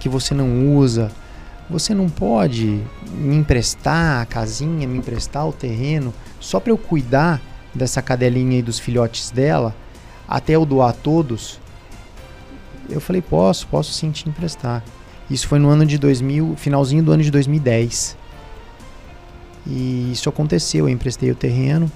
que 0.00 0.08
você 0.08 0.34
não 0.34 0.76
usa. 0.76 1.10
Você 1.70 1.94
não 1.94 2.08
pode 2.08 2.82
me 3.12 3.36
emprestar 3.36 4.20
a 4.20 4.26
casinha, 4.26 4.86
me 4.86 4.98
emprestar 4.98 5.46
o 5.46 5.52
terreno 5.52 6.12
só 6.40 6.58
para 6.58 6.72
eu 6.72 6.78
cuidar 6.78 7.40
dessa 7.74 8.02
cadelinha 8.02 8.58
e 8.58 8.62
dos 8.62 8.78
filhotes 8.78 9.30
dela 9.30 9.74
até 10.28 10.54
eu 10.54 10.66
doar 10.66 10.92
todos?" 10.92 11.60
Eu 12.90 13.00
falei: 13.00 13.22
"Posso, 13.22 13.66
posso 13.68 13.92
sim 13.92 14.10
te 14.10 14.28
emprestar." 14.28 14.82
Isso 15.30 15.48
foi 15.48 15.58
no 15.58 15.68
ano 15.68 15.86
de 15.86 15.96
2000, 15.96 16.56
finalzinho 16.56 17.02
do 17.02 17.12
ano 17.12 17.22
de 17.22 17.30
2010. 17.30 18.18
E 19.66 20.10
isso 20.12 20.28
aconteceu, 20.28 20.86
eu 20.86 20.92
emprestei 20.92 21.30
o 21.30 21.34
terreno, 21.34 21.90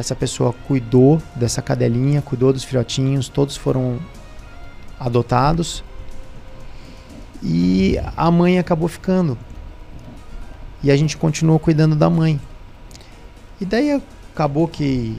essa 0.00 0.16
pessoa 0.16 0.54
cuidou 0.66 1.20
dessa 1.36 1.60
cadelinha, 1.60 2.22
cuidou 2.22 2.52
dos 2.52 2.64
filhotinhos, 2.64 3.28
todos 3.28 3.56
foram 3.56 3.98
adotados. 4.98 5.84
E 7.42 7.98
a 8.16 8.30
mãe 8.30 8.58
acabou 8.58 8.88
ficando. 8.88 9.36
E 10.82 10.90
a 10.90 10.96
gente 10.96 11.16
continuou 11.16 11.58
cuidando 11.58 11.94
da 11.94 12.08
mãe. 12.08 12.40
E 13.60 13.64
daí 13.64 14.02
acabou 14.32 14.66
que 14.66 15.18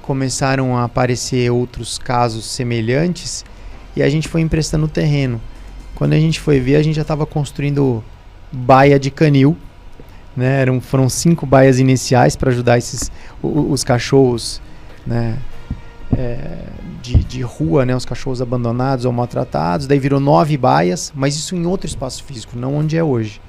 começaram 0.00 0.76
a 0.76 0.84
aparecer 0.84 1.50
outros 1.50 1.98
casos 1.98 2.46
semelhantes 2.46 3.44
e 3.94 4.02
a 4.02 4.08
gente 4.08 4.28
foi 4.28 4.40
emprestando 4.40 4.88
terreno. 4.88 5.40
Quando 5.94 6.14
a 6.14 6.18
gente 6.18 6.40
foi 6.40 6.58
ver, 6.58 6.76
a 6.76 6.82
gente 6.82 6.96
já 6.96 7.02
estava 7.02 7.26
construindo 7.26 8.02
baia 8.50 8.98
de 8.98 9.10
canil. 9.10 9.56
Né? 10.36 10.62
Eram, 10.62 10.80
foram 10.80 11.08
cinco 11.08 11.44
baias 11.44 11.78
iniciais 11.78 12.36
para 12.36 12.50
ajudar 12.50 12.78
esses, 12.78 13.10
os, 13.42 13.72
os 13.72 13.84
cachorros 13.84 14.60
né? 15.06 15.38
É, 16.16 16.58
de, 17.02 17.24
de 17.24 17.42
rua, 17.42 17.84
né? 17.84 17.96
os 17.96 18.04
cachorros 18.04 18.40
abandonados 18.40 19.04
ou 19.04 19.12
maltratados. 19.12 19.86
Daí 19.86 19.98
virou 19.98 20.20
nove 20.20 20.56
baias, 20.56 21.12
mas 21.14 21.34
isso 21.34 21.56
em 21.56 21.66
outro 21.66 21.86
espaço 21.86 22.22
físico, 22.24 22.56
não 22.56 22.76
onde 22.76 22.96
é 22.96 23.02
hoje. 23.02 23.40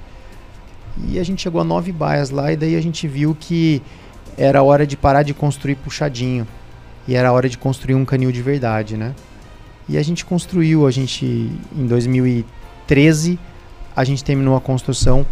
E 1.08 1.18
a 1.18 1.24
gente 1.24 1.42
chegou 1.42 1.60
a 1.60 1.64
nove 1.64 1.92
baias 1.92 2.30
lá 2.30 2.52
e 2.52 2.56
daí 2.56 2.76
a 2.76 2.80
gente 2.80 3.06
viu 3.08 3.36
que 3.38 3.82
era 4.36 4.62
hora 4.62 4.86
de 4.86 4.96
parar 4.96 5.22
de 5.22 5.34
construir 5.34 5.76
puxadinho 5.76 6.46
e 7.06 7.14
era 7.14 7.32
hora 7.32 7.48
de 7.48 7.58
construir 7.58 7.94
um 7.94 8.04
canil 8.04 8.32
de 8.32 8.42
verdade, 8.42 8.96
né? 8.96 9.14
E 9.88 9.98
a 9.98 10.02
gente 10.02 10.24
construiu, 10.24 10.86
a 10.86 10.90
gente 10.90 11.24
em 11.76 11.86
2013 11.86 13.38
a 13.94 14.04
gente 14.04 14.24
terminou 14.24 14.56
a 14.56 14.60
construção 14.60 15.26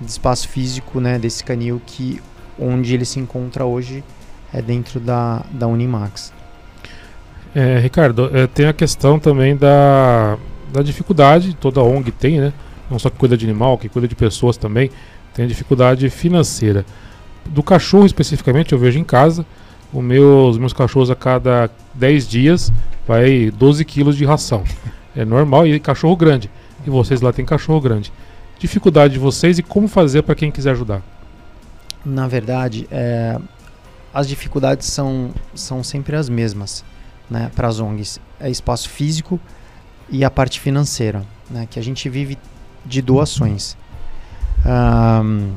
de 0.00 0.10
espaço 0.10 0.48
físico, 0.48 1.00
né, 1.00 1.18
desse 1.18 1.42
canil 1.42 1.80
que 1.84 2.20
onde 2.58 2.94
ele 2.94 3.04
se 3.04 3.18
encontra 3.18 3.64
hoje 3.64 4.04
é 4.52 4.62
dentro 4.62 5.00
da, 5.00 5.44
da 5.50 5.66
Unimax. 5.66 6.32
É, 7.54 7.78
Ricardo, 7.78 8.30
é, 8.32 8.46
tem 8.46 8.66
a 8.66 8.72
questão 8.72 9.18
também 9.18 9.56
da, 9.56 10.36
da 10.72 10.82
dificuldade, 10.82 11.54
toda 11.54 11.82
ONG 11.82 12.10
tem, 12.10 12.40
né? 12.40 12.52
Não 12.90 12.98
só 12.98 13.08
que 13.08 13.16
cuida 13.16 13.36
de 13.36 13.44
animal, 13.44 13.78
que 13.78 13.88
cuida 13.88 14.06
de 14.06 14.14
pessoas 14.14 14.56
também, 14.56 14.90
tem 15.32 15.44
a 15.44 15.48
dificuldade 15.48 16.08
financeira. 16.10 16.84
Do 17.46 17.62
cachorro 17.62 18.06
especificamente, 18.06 18.72
eu 18.72 18.78
vejo 18.78 18.98
em 18.98 19.04
casa, 19.04 19.46
os 19.92 20.02
meus, 20.02 20.72
cachorros 20.72 21.10
a 21.10 21.14
cada 21.14 21.70
10 21.94 22.28
dias 22.28 22.72
vai 23.06 23.50
12 23.50 23.84
quilos 23.84 24.16
de 24.16 24.24
ração. 24.24 24.64
É 25.16 25.24
normal 25.24 25.64
e 25.64 25.78
cachorro 25.78 26.16
grande. 26.16 26.50
E 26.84 26.90
vocês 26.90 27.20
lá 27.20 27.32
tem 27.32 27.44
cachorro 27.44 27.80
grande. 27.80 28.12
Dificuldade 28.58 29.14
de 29.14 29.18
vocês 29.18 29.58
e 29.58 29.62
como 29.62 29.88
fazer 29.88 30.22
para 30.22 30.34
quem 30.34 30.50
quiser 30.50 30.70
ajudar? 30.70 31.02
Na 32.04 32.28
verdade, 32.28 32.86
é, 32.90 33.38
as 34.12 34.28
dificuldades 34.28 34.86
são, 34.86 35.32
são 35.54 35.82
sempre 35.82 36.16
as 36.16 36.28
mesmas 36.28 36.84
né, 37.28 37.50
para 37.54 37.68
as 37.68 37.80
ONGs. 37.80 38.20
É 38.38 38.50
espaço 38.50 38.88
físico 38.88 39.40
e 40.08 40.24
a 40.24 40.30
parte 40.30 40.60
financeira, 40.60 41.24
né, 41.50 41.66
que 41.68 41.78
a 41.78 41.82
gente 41.82 42.08
vive 42.08 42.38
de 42.84 43.02
doações. 43.02 43.76
Um, 44.64 45.52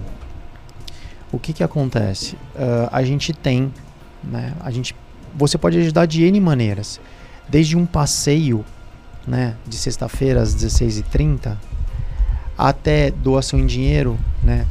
o 1.31 1.39
que, 1.39 1.53
que 1.53 1.63
acontece? 1.63 2.35
Uh, 2.55 2.89
a 2.91 3.03
gente 3.03 3.33
tem, 3.33 3.71
né, 4.23 4.53
a 4.61 4.71
gente, 4.71 4.95
você 5.35 5.57
pode 5.57 5.77
ajudar 5.77 6.05
de 6.05 6.23
N 6.23 6.39
maneiras 6.39 6.99
desde 7.47 7.77
um 7.77 7.85
passeio 7.85 8.65
né, 9.25 9.55
de 9.67 9.75
sexta-feira 9.75 10.41
às 10.41 10.55
16h30 10.55 11.57
até 12.57 13.11
doação 13.11 13.59
em 13.59 13.65
dinheiro, 13.65 14.17
né, 14.43 14.65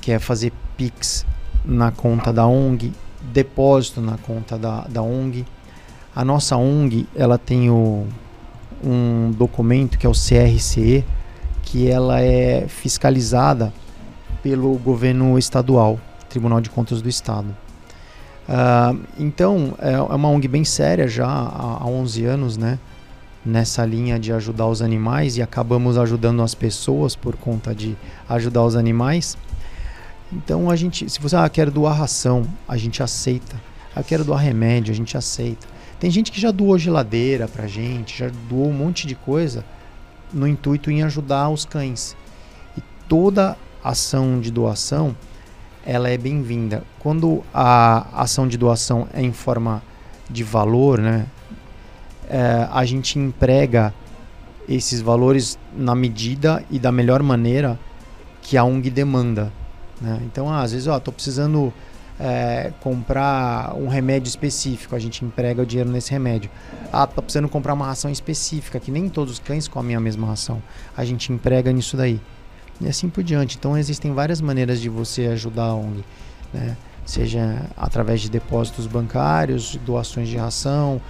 que 0.00 0.12
é 0.12 0.18
fazer 0.18 0.52
PIX 0.76 1.24
na 1.64 1.90
conta 1.90 2.32
da 2.32 2.46
ONG, 2.46 2.92
depósito 3.20 4.00
na 4.00 4.18
conta 4.18 4.58
da, 4.58 4.82
da 4.82 5.02
ONG. 5.02 5.46
A 6.14 6.24
nossa 6.24 6.56
ONG 6.56 7.06
ela 7.14 7.38
tem 7.38 7.70
o, 7.70 8.06
um 8.82 9.30
documento 9.30 9.98
que 9.98 10.06
é 10.06 10.08
o 10.08 10.12
CRCE, 10.12 11.04
que 11.62 11.88
ela 11.88 12.20
é 12.20 12.66
fiscalizada 12.68 13.72
pelo 14.42 14.76
governo 14.78 15.38
estadual, 15.38 16.00
Tribunal 16.28 16.60
de 16.60 16.70
Contas 16.70 17.00
do 17.02 17.08
Estado. 17.08 17.54
Uh, 18.48 18.98
então, 19.18 19.74
é, 19.78 19.92
é, 19.92 20.00
uma 20.00 20.28
ONG 20.28 20.48
bem 20.48 20.64
séria 20.64 21.06
já 21.06 21.26
há, 21.26 21.78
há 21.82 21.86
11 21.86 22.24
anos, 22.24 22.56
né? 22.56 22.78
Nessa 23.44 23.84
linha 23.86 24.18
de 24.18 24.32
ajudar 24.32 24.66
os 24.66 24.82
animais 24.82 25.36
e 25.36 25.42
acabamos 25.42 25.96
ajudando 25.96 26.42
as 26.42 26.54
pessoas 26.54 27.16
por 27.16 27.36
conta 27.36 27.74
de 27.74 27.96
ajudar 28.28 28.64
os 28.64 28.76
animais. 28.76 29.36
Então, 30.32 30.70
a 30.70 30.76
gente, 30.76 31.08
se 31.08 31.20
você 31.20 31.36
ah, 31.36 31.48
quer 31.48 31.70
doar 31.70 31.96
ração, 31.96 32.46
a 32.68 32.76
gente 32.76 33.02
aceita. 33.02 33.60
Ah, 33.94 34.02
quero 34.02 34.24
doar 34.24 34.40
remédio, 34.40 34.92
a 34.92 34.96
gente 34.96 35.16
aceita. 35.16 35.66
Tem 35.98 36.10
gente 36.10 36.30
que 36.30 36.40
já 36.40 36.50
doou 36.50 36.78
geladeira 36.78 37.48
pra 37.48 37.66
gente, 37.66 38.18
já 38.18 38.30
doou 38.48 38.68
um 38.68 38.72
monte 38.72 39.06
de 39.06 39.14
coisa 39.14 39.64
no 40.32 40.46
intuito 40.46 40.90
em 40.90 41.02
ajudar 41.02 41.48
os 41.48 41.64
cães. 41.64 42.16
E 42.76 42.82
toda 43.08 43.56
ação 43.82 44.40
de 44.40 44.50
doação 44.50 45.16
ela 45.84 46.08
é 46.08 46.16
bem-vinda. 46.16 46.84
Quando 46.98 47.42
a 47.52 48.22
ação 48.22 48.46
de 48.46 48.56
doação 48.56 49.08
é 49.12 49.22
em 49.22 49.32
forma 49.32 49.82
de 50.28 50.44
valor, 50.44 51.00
né, 51.00 51.26
é, 52.30 52.68
a 52.70 52.84
gente 52.84 53.18
emprega 53.18 53.92
esses 54.68 55.00
valores 55.00 55.58
na 55.76 55.94
medida 55.94 56.64
e 56.70 56.78
da 56.78 56.92
melhor 56.92 57.22
maneira 57.22 57.78
que 58.40 58.56
a 58.56 58.64
ONG 58.64 58.88
demanda. 58.88 59.52
Né? 60.00 60.20
Então, 60.24 60.48
ah, 60.48 60.62
às 60.62 60.72
vezes, 60.72 60.86
estou 60.86 61.12
precisando 61.12 61.72
é, 62.18 62.72
comprar 62.80 63.74
um 63.74 63.88
remédio 63.88 64.28
específico, 64.28 64.94
a 64.94 64.98
gente 64.98 65.24
emprega 65.24 65.62
o 65.62 65.66
dinheiro 65.66 65.90
nesse 65.90 66.12
remédio. 66.12 66.48
Ah, 66.92 67.04
estou 67.04 67.22
precisando 67.22 67.48
comprar 67.48 67.74
uma 67.74 67.86
ração 67.86 68.10
específica, 68.10 68.78
que 68.78 68.90
nem 68.90 69.08
todos 69.08 69.34
os 69.34 69.38
cães 69.40 69.66
comem 69.66 69.96
a 69.96 70.00
mesma 70.00 70.26
ração. 70.26 70.62
A 70.96 71.04
gente 71.04 71.32
emprega 71.32 71.72
nisso 71.72 71.96
daí 71.96 72.20
e 72.80 72.88
assim 72.88 73.08
por 73.08 73.22
diante. 73.22 73.56
Então 73.58 73.76
existem 73.76 74.12
várias 74.12 74.40
maneiras 74.40 74.80
de 74.80 74.88
você 74.88 75.26
ajudar 75.26 75.64
a 75.64 75.74
ONG, 75.74 76.04
né? 76.52 76.76
seja 77.04 77.66
através 77.76 78.20
de 78.20 78.30
depósitos 78.30 78.86
bancários, 78.86 79.76
doações 79.84 80.28
de 80.28 80.36
ração, 80.36 81.00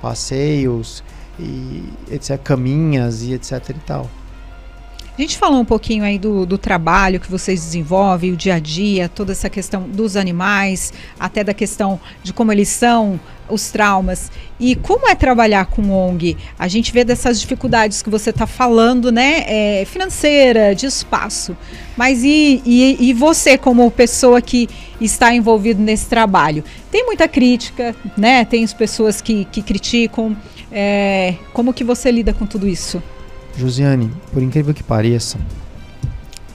passeios 0.00 1.02
e 1.38 1.84
etc, 2.10 2.38
caminhas 2.42 3.22
e 3.22 3.32
etc 3.34 3.70
e 3.70 3.74
tal. 3.86 4.10
A 5.20 5.22
gente 5.22 5.36
falou 5.36 5.60
um 5.60 5.66
pouquinho 5.66 6.02
aí 6.02 6.18
do, 6.18 6.46
do, 6.46 6.56
trabalho 6.56 7.20
que 7.20 7.30
vocês 7.30 7.60
desenvolvem, 7.60 8.32
o 8.32 8.36
dia 8.38 8.54
a 8.54 8.58
dia, 8.58 9.06
toda 9.06 9.32
essa 9.32 9.50
questão 9.50 9.82
dos 9.82 10.16
animais, 10.16 10.94
até 11.18 11.44
da 11.44 11.52
questão 11.52 12.00
de 12.22 12.32
como 12.32 12.50
eles 12.50 12.70
são, 12.70 13.20
os 13.46 13.70
traumas. 13.70 14.32
E 14.58 14.74
como 14.74 15.06
é 15.06 15.14
trabalhar 15.14 15.66
com 15.66 15.90
ONG? 15.90 16.38
A 16.58 16.66
gente 16.68 16.90
vê 16.90 17.04
dessas 17.04 17.38
dificuldades 17.38 18.00
que 18.00 18.08
você 18.08 18.30
está 18.30 18.46
falando, 18.46 19.12
né? 19.12 19.44
É, 19.46 19.84
financeira, 19.84 20.74
de 20.74 20.86
espaço. 20.86 21.54
Mas 21.98 22.24
e, 22.24 22.62
e, 22.64 23.10
e 23.10 23.12
você, 23.12 23.58
como 23.58 23.90
pessoa 23.90 24.40
que 24.40 24.70
está 25.02 25.34
envolvido 25.34 25.82
nesse 25.82 26.06
trabalho? 26.06 26.64
Tem 26.90 27.04
muita 27.04 27.28
crítica, 27.28 27.94
né? 28.16 28.46
Tem 28.46 28.64
as 28.64 28.72
pessoas 28.72 29.20
que, 29.20 29.44
que 29.52 29.60
criticam. 29.60 30.34
É, 30.72 31.34
como 31.52 31.74
que 31.74 31.84
você 31.84 32.10
lida 32.10 32.32
com 32.32 32.46
tudo 32.46 32.66
isso? 32.66 33.02
Josiane, 33.60 34.10
por 34.32 34.42
incrível 34.42 34.72
que 34.72 34.82
pareça, 34.82 35.38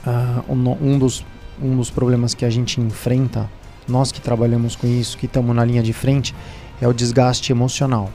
uh, 0.04 0.52
um, 0.52 0.98
dos, 0.98 1.24
um 1.62 1.76
dos 1.76 1.88
problemas 1.88 2.34
que 2.34 2.44
a 2.44 2.50
gente 2.50 2.80
enfrenta, 2.80 3.48
nós 3.86 4.10
que 4.10 4.20
trabalhamos 4.20 4.74
com 4.74 4.86
isso, 4.86 5.16
que 5.16 5.26
estamos 5.26 5.54
na 5.54 5.64
linha 5.64 5.82
de 5.82 5.92
frente, 5.92 6.34
é 6.80 6.88
o 6.88 6.92
desgaste 6.92 7.52
emocional. 7.52 8.10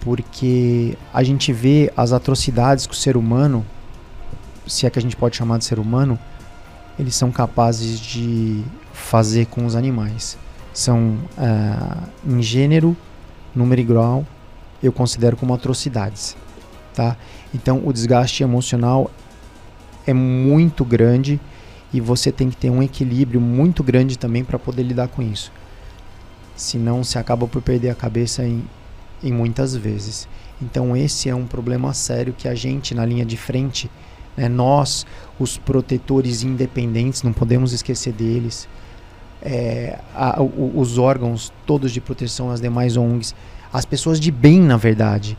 Porque 0.00 0.98
a 1.14 1.22
gente 1.22 1.52
vê 1.52 1.92
as 1.96 2.12
atrocidades 2.12 2.86
que 2.86 2.94
o 2.94 2.96
ser 2.96 3.16
humano, 3.16 3.64
se 4.66 4.84
é 4.84 4.90
que 4.90 4.98
a 4.98 5.02
gente 5.02 5.16
pode 5.16 5.36
chamar 5.36 5.58
de 5.58 5.64
ser 5.64 5.78
humano, 5.78 6.18
eles 6.98 7.14
são 7.14 7.30
capazes 7.30 8.00
de 8.00 8.64
fazer 8.92 9.46
com 9.46 9.64
os 9.64 9.76
animais. 9.76 10.36
São 10.74 11.16
uh, 11.38 12.08
em 12.26 12.42
gênero, 12.42 12.96
número 13.54 13.80
igual, 13.80 14.26
eu 14.82 14.92
considero 14.92 15.36
como 15.36 15.54
atrocidades, 15.54 16.36
tá? 16.98 17.16
Então 17.54 17.80
o 17.84 17.92
desgaste 17.92 18.42
emocional 18.42 19.08
é 20.04 20.12
muito 20.12 20.84
grande 20.84 21.40
e 21.92 22.00
você 22.00 22.32
tem 22.32 22.50
que 22.50 22.56
ter 22.56 22.70
um 22.70 22.82
equilíbrio 22.82 23.40
muito 23.40 23.84
grande 23.84 24.18
também 24.18 24.42
para 24.42 24.58
poder 24.58 24.82
lidar 24.82 25.06
com 25.06 25.22
isso. 25.22 25.52
Senão 26.56 27.04
você 27.04 27.16
acaba 27.16 27.46
por 27.46 27.62
perder 27.62 27.90
a 27.90 27.94
cabeça 27.94 28.42
em, 28.42 28.64
em 29.22 29.32
muitas 29.32 29.76
vezes. 29.76 30.28
Então 30.60 30.96
esse 30.96 31.28
é 31.28 31.34
um 31.36 31.46
problema 31.46 31.94
sério 31.94 32.34
que 32.36 32.48
a 32.48 32.54
gente 32.56 32.96
na 32.96 33.06
linha 33.06 33.24
de 33.24 33.36
frente, 33.36 33.88
né, 34.36 34.48
nós, 34.48 35.06
os 35.38 35.56
protetores 35.56 36.42
independentes, 36.42 37.22
não 37.22 37.32
podemos 37.32 37.72
esquecer 37.72 38.12
deles. 38.12 38.68
É, 39.40 40.00
a, 40.16 40.42
o, 40.42 40.80
os 40.80 40.98
órgãos 40.98 41.52
todos 41.64 41.92
de 41.92 42.00
proteção, 42.00 42.50
as 42.50 42.60
demais 42.60 42.96
ONGs, 42.96 43.36
as 43.72 43.84
pessoas 43.84 44.18
de 44.18 44.32
bem, 44.32 44.60
na 44.60 44.76
verdade, 44.76 45.38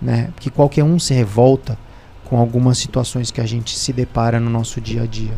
né? 0.00 0.30
Porque 0.34 0.50
qualquer 0.50 0.84
um 0.84 0.98
se 0.98 1.14
revolta 1.14 1.78
com 2.24 2.38
algumas 2.38 2.78
situações 2.78 3.30
que 3.30 3.40
a 3.40 3.46
gente 3.46 3.78
se 3.78 3.92
depara 3.92 4.40
no 4.40 4.50
nosso 4.50 4.80
dia 4.80 5.02
a 5.02 5.06
dia. 5.06 5.34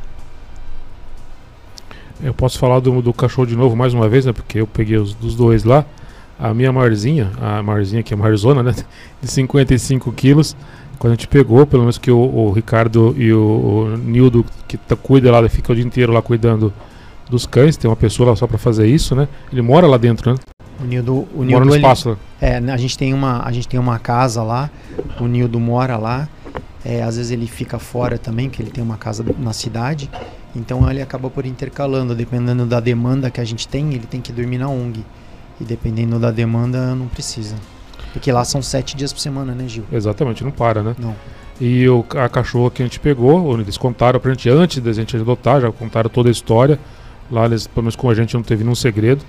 Eu 2.20 2.34
posso 2.34 2.58
falar 2.58 2.80
do, 2.80 3.00
do 3.00 3.12
cachorro 3.12 3.46
de 3.46 3.54
novo 3.54 3.76
mais 3.76 3.94
uma 3.94 4.08
vez, 4.08 4.24
né? 4.24 4.32
Porque 4.32 4.60
eu 4.60 4.66
peguei 4.66 4.96
os 4.96 5.14
dos 5.14 5.36
dois 5.36 5.64
lá. 5.64 5.84
A 6.38 6.54
minha 6.54 6.72
Marzinha, 6.72 7.30
a 7.40 7.62
Marzinha 7.62 8.02
que 8.02 8.12
é 8.12 8.16
Marzona, 8.16 8.62
né? 8.62 8.74
De 9.22 9.30
55 9.30 10.10
quilos. 10.12 10.56
Quando 10.98 11.12
a 11.12 11.14
gente 11.14 11.28
pegou, 11.28 11.64
pelo 11.64 11.82
menos 11.82 11.96
que 11.96 12.10
o, 12.10 12.18
o 12.18 12.50
Ricardo 12.50 13.14
e 13.16 13.32
o, 13.32 13.40
o 13.92 13.96
Nildo, 13.96 14.44
que 14.66 14.76
tá, 14.76 14.96
cuida 14.96 15.30
lá, 15.30 15.48
fica 15.48 15.72
o 15.72 15.74
dia 15.74 15.84
inteiro 15.84 16.12
lá 16.12 16.20
cuidando 16.20 16.72
dos 17.30 17.46
cães. 17.46 17.76
Tem 17.76 17.88
uma 17.88 17.96
pessoa 17.96 18.30
lá 18.30 18.36
só 18.36 18.48
para 18.48 18.58
fazer 18.58 18.86
isso, 18.86 19.14
né? 19.14 19.28
Ele 19.52 19.62
mora 19.62 19.86
lá 19.86 19.96
dentro, 19.96 20.32
né? 20.32 20.38
O 20.80 20.84
Nildo, 20.84 21.28
o 21.34 21.44
Nildo 21.44 21.52
mora 21.52 21.64
no 21.64 21.76
espaço. 21.76 22.10
Ele, 22.10 22.18
é, 22.40 22.60
né, 22.60 22.72
a 22.72 22.76
gente 22.76 22.96
tem 22.96 23.12
uma, 23.12 23.42
a 23.44 23.50
gente 23.52 23.66
tem 23.66 23.78
uma 23.78 23.98
casa 23.98 24.42
lá. 24.42 24.70
O 25.20 25.26
Nildo 25.26 25.58
mora 25.58 25.96
lá. 25.96 26.28
É, 26.84 27.02
às 27.02 27.16
vezes 27.16 27.32
ele 27.32 27.46
fica 27.46 27.78
fora 27.78 28.16
também, 28.16 28.48
porque 28.48 28.62
ele 28.62 28.70
tem 28.70 28.82
uma 28.82 28.96
casa 28.96 29.24
na 29.38 29.52
cidade. 29.52 30.08
Então 30.54 30.88
ele 30.90 31.02
acaba 31.02 31.28
por 31.28 31.44
intercalando, 31.44 32.14
dependendo 32.14 32.64
da 32.64 32.80
demanda 32.80 33.30
que 33.30 33.40
a 33.40 33.44
gente 33.44 33.66
tem, 33.66 33.92
ele 33.92 34.06
tem 34.06 34.20
que 34.20 34.32
dormir 34.32 34.58
na 34.58 34.68
ONG. 34.68 35.04
E 35.60 35.64
dependendo 35.64 36.18
da 36.18 36.30
demanda, 36.30 36.94
não 36.94 37.08
precisa. 37.08 37.56
Porque 38.12 38.30
lá 38.30 38.44
são 38.44 38.62
sete 38.62 38.96
dias 38.96 39.12
por 39.12 39.20
semana, 39.20 39.54
né, 39.54 39.66
Gil? 39.68 39.84
Exatamente, 39.92 40.42
não 40.44 40.50
para, 40.50 40.82
né? 40.82 40.96
Não. 40.98 41.14
E 41.60 41.88
o, 41.88 42.04
a 42.10 42.28
cachorra 42.28 42.70
que 42.70 42.82
a 42.82 42.86
gente 42.86 43.00
pegou, 43.00 43.58
eles 43.60 43.76
contaram 43.76 44.20
pra 44.20 44.30
gente 44.30 44.48
antes 44.48 44.80
da 44.80 44.92
gente 44.92 45.16
adotar, 45.16 45.60
já 45.60 45.72
contaram 45.72 46.08
toda 46.08 46.28
a 46.28 46.32
história. 46.32 46.78
Lá 47.30 47.44
eles, 47.44 47.66
pelo 47.66 47.84
menos 47.84 47.96
com 47.96 48.08
a 48.08 48.14
gente, 48.14 48.34
não 48.34 48.42
teve 48.42 48.62
nenhum 48.62 48.76
segredo. 48.76 49.24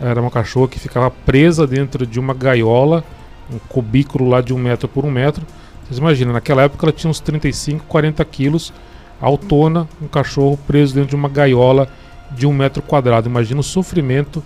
Era 0.00 0.20
uma 0.20 0.30
cachorra 0.30 0.68
que 0.68 0.78
ficava 0.78 1.10
presa 1.10 1.66
dentro 1.66 2.06
de 2.06 2.18
uma 2.18 2.34
gaiola, 2.34 3.04
um 3.52 3.58
cubículo 3.68 4.28
lá 4.28 4.40
de 4.40 4.52
um 4.52 4.58
metro 4.58 4.88
por 4.88 5.04
um 5.04 5.10
metro. 5.10 5.46
Vocês 5.84 5.98
imaginam, 5.98 6.32
naquela 6.32 6.62
época 6.62 6.86
ela 6.86 6.92
tinha 6.92 7.10
uns 7.10 7.20
35, 7.20 7.84
40 7.86 8.24
quilos, 8.24 8.72
autona, 9.20 9.88
um 10.02 10.08
cachorro 10.08 10.58
preso 10.66 10.94
dentro 10.94 11.10
de 11.10 11.16
uma 11.16 11.28
gaiola 11.28 11.88
de 12.32 12.46
um 12.46 12.52
metro 12.52 12.82
quadrado. 12.82 13.28
Imagina 13.28 13.60
o 13.60 13.64
sofrimento 13.64 14.42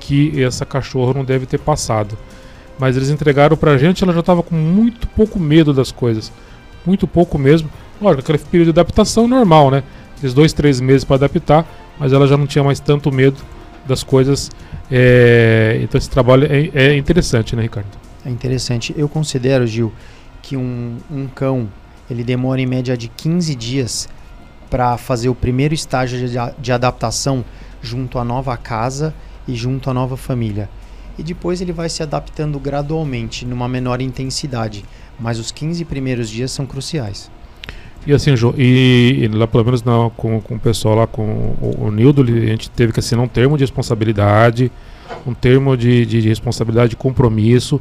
que 0.00 0.42
essa 0.42 0.64
cachorra 0.64 1.12
não 1.12 1.24
deve 1.24 1.44
ter 1.44 1.58
passado. 1.58 2.16
Mas 2.78 2.96
eles 2.96 3.10
entregaram 3.10 3.56
pra 3.56 3.76
gente, 3.78 4.04
ela 4.04 4.12
já 4.12 4.20
estava 4.20 4.42
com 4.42 4.54
muito 4.54 5.06
pouco 5.08 5.38
medo 5.38 5.72
das 5.72 5.90
coisas. 5.90 6.32
Muito 6.84 7.06
pouco 7.06 7.38
mesmo. 7.38 7.68
Lógico, 8.00 8.20
aquele 8.20 8.38
período 8.38 8.72
de 8.72 8.80
adaptação 8.80 9.26
normal, 9.26 9.70
né? 9.70 9.82
Esses 10.18 10.32
dois, 10.32 10.52
três 10.52 10.80
meses 10.80 11.04
para 11.04 11.16
adaptar, 11.16 11.66
mas 11.98 12.12
ela 12.12 12.26
já 12.26 12.36
não 12.36 12.46
tinha 12.46 12.62
mais 12.62 12.78
tanto 12.78 13.10
medo 13.12 13.36
das 13.86 14.02
coisas. 14.02 14.50
É... 14.90 15.78
Então 15.82 15.98
esse 15.98 16.10
trabalho 16.10 16.46
é, 16.50 16.70
é, 16.74 16.96
interessante, 16.96 17.54
né, 17.54 17.62
Ricardo? 17.62 17.88
É 18.24 18.30
interessante. 18.30 18.94
Eu 18.96 19.08
considero, 19.08 19.66
Gil, 19.66 19.92
que 20.42 20.56
um, 20.56 20.96
um 21.10 21.26
cão 21.26 21.68
ele 22.10 22.22
demora 22.22 22.60
em 22.60 22.66
média 22.66 22.96
de 22.96 23.08
15 23.08 23.54
dias 23.54 24.08
para 24.70 24.96
fazer 24.96 25.28
o 25.28 25.34
primeiro 25.34 25.74
estágio 25.74 26.18
de, 26.18 26.36
de 26.58 26.72
adaptação 26.72 27.44
junto 27.80 28.18
à 28.18 28.24
nova 28.24 28.56
casa 28.56 29.14
e 29.46 29.54
junto 29.54 29.90
à 29.90 29.94
nova 29.94 30.16
família. 30.16 30.68
E 31.18 31.22
depois 31.22 31.60
ele 31.60 31.72
vai 31.72 31.88
se 31.88 32.02
adaptando 32.02 32.58
gradualmente, 32.58 33.46
numa 33.46 33.68
menor 33.68 34.02
intensidade. 34.02 34.84
Mas 35.18 35.38
os 35.38 35.50
15 35.50 35.84
primeiros 35.86 36.28
dias 36.28 36.50
são 36.50 36.66
cruciais. 36.66 37.30
E 38.06 38.12
assim, 38.12 38.36
Jô, 38.36 38.54
e, 38.56 39.18
e, 39.22 39.28
lá 39.28 39.48
pelo 39.48 39.64
menos 39.64 39.82
não, 39.82 40.10
com, 40.10 40.40
com 40.40 40.54
o 40.54 40.60
pessoal 40.60 40.94
lá, 40.94 41.06
com 41.08 41.22
o, 41.60 41.86
o 41.86 41.90
Nildo, 41.90 42.22
a 42.22 42.46
gente 42.46 42.70
teve 42.70 42.92
que 42.92 43.00
assinar 43.00 43.24
um 43.24 43.28
termo 43.28 43.56
de 43.58 43.64
responsabilidade, 43.64 44.70
um 45.26 45.34
termo 45.34 45.76
de, 45.76 46.06
de, 46.06 46.22
de 46.22 46.28
responsabilidade 46.28 46.90
de 46.90 46.96
compromisso, 46.96 47.80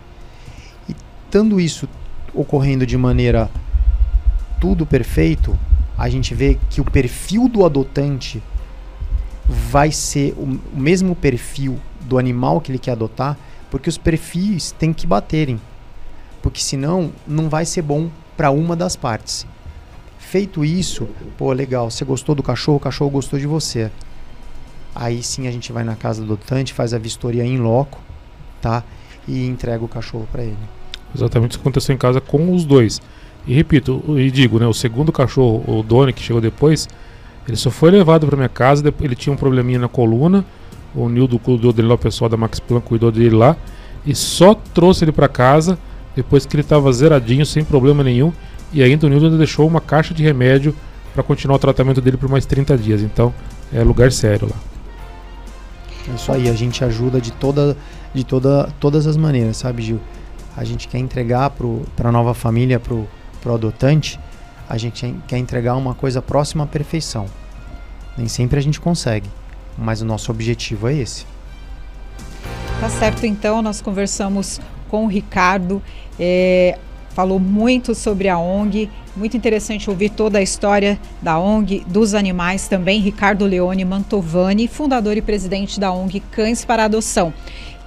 E 0.88 0.94
estando 1.26 1.60
isso 1.60 1.88
ocorrendo 2.32 2.86
de 2.86 2.96
maneira 2.96 3.50
tudo 4.60 4.86
perfeito, 4.86 5.58
a 5.98 6.08
gente 6.08 6.34
vê 6.34 6.58
que 6.70 6.80
o 6.80 6.84
perfil 6.84 7.48
do 7.48 7.64
adotante 7.64 8.42
vai 9.48 9.90
ser 9.90 10.32
o, 10.36 10.60
o 10.74 10.80
mesmo 10.80 11.16
perfil 11.16 11.78
do 12.02 12.18
animal 12.18 12.60
que 12.60 12.70
ele 12.70 12.78
quer 12.78 12.92
adotar, 12.92 13.36
porque 13.70 13.88
os 13.88 13.98
perfis 13.98 14.70
têm 14.72 14.92
que 14.92 15.06
baterem. 15.06 15.60
Porque 16.40 16.60
senão 16.60 17.10
não 17.26 17.48
vai 17.48 17.64
ser 17.64 17.82
bom 17.82 18.08
para 18.36 18.52
uma 18.52 18.76
das 18.76 18.94
partes. 18.94 19.46
Feito 20.36 20.62
isso, 20.62 21.08
pô, 21.38 21.50
legal, 21.50 21.90
você 21.90 22.04
gostou 22.04 22.34
do 22.34 22.42
cachorro, 22.42 22.76
o 22.76 22.80
cachorro 22.80 23.08
gostou 23.08 23.38
de 23.38 23.46
você. 23.46 23.90
Aí 24.94 25.22
sim 25.22 25.48
a 25.48 25.50
gente 25.50 25.72
vai 25.72 25.82
na 25.82 25.96
casa 25.96 26.22
do 26.22 26.34
adotante, 26.34 26.74
faz 26.74 26.92
a 26.92 26.98
vistoria 26.98 27.42
em 27.42 27.56
loco, 27.56 27.98
tá? 28.60 28.84
E 29.26 29.46
entrega 29.46 29.82
o 29.82 29.88
cachorro 29.88 30.28
para 30.30 30.42
ele. 30.42 30.58
Exatamente 31.14 31.52
isso 31.52 31.58
que 31.58 31.62
aconteceu 31.62 31.94
em 31.94 31.96
casa 31.96 32.20
com 32.20 32.52
os 32.54 32.66
dois. 32.66 33.00
E 33.46 33.54
repito, 33.54 34.04
e 34.18 34.30
digo, 34.30 34.58
né, 34.58 34.66
o 34.66 34.74
segundo 34.74 35.10
cachorro, 35.10 35.64
o 35.66 35.82
Doni, 35.82 36.12
que 36.12 36.22
chegou 36.22 36.42
depois, 36.42 36.86
ele 37.48 37.56
só 37.56 37.70
foi 37.70 37.90
levado 37.90 38.26
para 38.26 38.36
minha 38.36 38.50
casa, 38.50 38.92
ele 39.00 39.14
tinha 39.14 39.32
um 39.32 39.38
probleminha 39.38 39.78
na 39.78 39.88
coluna, 39.88 40.44
o 40.94 41.08
Nildo 41.08 41.38
cuidou 41.38 41.72
dele 41.72 41.88
lá, 41.88 41.94
o 41.94 41.98
pessoal 41.98 42.28
da 42.28 42.36
Max 42.36 42.60
Plan 42.60 42.82
cuidou 42.82 43.10
dele 43.10 43.34
lá, 43.34 43.56
e 44.04 44.14
só 44.14 44.52
trouxe 44.54 45.02
ele 45.02 45.12
para 45.12 45.28
casa 45.28 45.78
depois 46.14 46.44
que 46.44 46.54
ele 46.54 46.60
estava 46.60 46.92
zeradinho, 46.92 47.46
sem 47.46 47.64
problema 47.64 48.04
nenhum, 48.04 48.34
e 48.72 48.82
ainda 48.82 49.06
o 49.06 49.10
Newton 49.10 49.36
deixou 49.36 49.66
uma 49.66 49.80
caixa 49.80 50.12
de 50.12 50.22
remédio 50.22 50.74
para 51.14 51.22
continuar 51.22 51.56
o 51.56 51.58
tratamento 51.58 52.00
dele 52.00 52.16
por 52.16 52.28
mais 52.28 52.44
30 52.44 52.76
dias. 52.76 53.02
Então 53.02 53.32
é 53.72 53.82
lugar 53.82 54.12
sério 54.12 54.48
lá. 54.50 54.56
É 56.08 56.14
isso 56.14 56.30
aí, 56.30 56.48
a 56.48 56.54
gente 56.54 56.84
ajuda 56.84 57.20
de 57.20 57.32
toda, 57.32 57.76
de 58.14 58.24
toda, 58.24 58.68
todas 58.78 59.06
as 59.06 59.16
maneiras, 59.16 59.56
sabe, 59.56 59.82
Gil? 59.82 60.00
a 60.56 60.64
gente 60.64 60.88
quer 60.88 60.98
entregar 60.98 61.50
para 61.50 62.08
a 62.08 62.12
nova 62.12 62.32
família, 62.32 62.80
para 62.80 62.94
o 62.94 63.54
adotante, 63.54 64.18
a 64.68 64.78
gente 64.78 65.14
quer 65.28 65.36
entregar 65.36 65.76
uma 65.76 65.94
coisa 65.94 66.22
próxima 66.22 66.64
à 66.64 66.66
perfeição. 66.66 67.26
Nem 68.16 68.26
sempre 68.26 68.58
a 68.58 68.62
gente 68.62 68.80
consegue, 68.80 69.28
mas 69.76 70.00
o 70.00 70.06
nosso 70.06 70.30
objetivo 70.32 70.88
é 70.88 70.94
esse. 70.94 71.26
Tá 72.80 72.88
certo, 72.88 73.26
então, 73.26 73.60
nós 73.60 73.82
conversamos 73.82 74.58
com 74.88 75.04
o 75.04 75.08
Ricardo, 75.08 75.82
é, 76.18 76.78
falou 77.16 77.40
muito 77.40 77.94
sobre 77.94 78.28
a 78.28 78.38
ONG, 78.38 78.90
muito 79.16 79.38
interessante 79.38 79.88
ouvir 79.88 80.10
toda 80.10 80.38
a 80.38 80.42
história 80.42 81.00
da 81.22 81.38
ONG, 81.38 81.82
dos 81.86 82.12
animais 82.12 82.68
também. 82.68 83.00
Ricardo 83.00 83.46
Leone 83.46 83.86
Mantovani, 83.86 84.68
fundador 84.68 85.16
e 85.16 85.22
presidente 85.22 85.80
da 85.80 85.90
ONG 85.90 86.20
Cães 86.30 86.62
para 86.62 86.84
Adoção. 86.84 87.32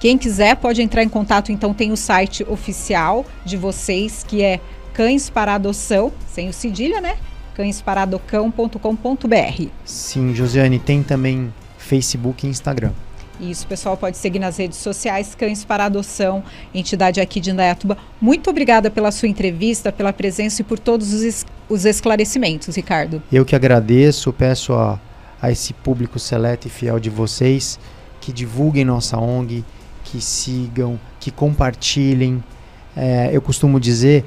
Quem 0.00 0.18
quiser 0.18 0.56
pode 0.56 0.82
entrar 0.82 1.04
em 1.04 1.08
contato, 1.08 1.52
então 1.52 1.72
tem 1.72 1.92
o 1.92 1.96
site 1.96 2.42
oficial 2.42 3.24
de 3.44 3.56
vocês, 3.56 4.24
que 4.26 4.42
é 4.42 4.58
Cães 4.92 5.30
para 5.30 5.54
Adoção, 5.54 6.10
sem 6.26 6.48
o 6.48 6.52
cedilha, 6.52 7.00
né? 7.00 7.16
cãesparadocão.com.br. 7.54 9.66
Sim, 9.84 10.34
Josiane, 10.34 10.80
tem 10.80 11.04
também 11.04 11.54
Facebook 11.78 12.44
e 12.44 12.50
Instagram. 12.50 12.90
Isso, 13.40 13.66
pessoal 13.66 13.96
pode 13.96 14.18
seguir 14.18 14.38
nas 14.38 14.58
redes 14.58 14.76
sociais 14.76 15.34
Cães 15.34 15.64
para 15.64 15.86
Adoção, 15.86 16.44
entidade 16.74 17.22
aqui 17.22 17.40
de 17.40 17.50
Indaiatuba. 17.50 17.96
Muito 18.20 18.50
obrigada 18.50 18.90
pela 18.90 19.10
sua 19.10 19.28
entrevista, 19.28 19.90
pela 19.90 20.12
presença 20.12 20.60
e 20.60 20.64
por 20.64 20.78
todos 20.78 21.14
os, 21.14 21.46
os 21.66 21.86
esclarecimentos, 21.86 22.76
Ricardo. 22.76 23.22
Eu 23.32 23.46
que 23.46 23.56
agradeço, 23.56 24.30
peço 24.30 24.74
a, 24.74 25.00
a 25.40 25.50
esse 25.50 25.72
público 25.72 26.18
seleto 26.18 26.66
e 26.66 26.70
fiel 26.70 27.00
de 27.00 27.08
vocês 27.08 27.80
que 28.20 28.30
divulguem 28.30 28.84
nossa 28.84 29.18
ONG, 29.18 29.64
que 30.04 30.20
sigam, 30.20 31.00
que 31.18 31.30
compartilhem. 31.30 32.44
É, 32.94 33.30
eu 33.32 33.40
costumo 33.40 33.80
dizer 33.80 34.22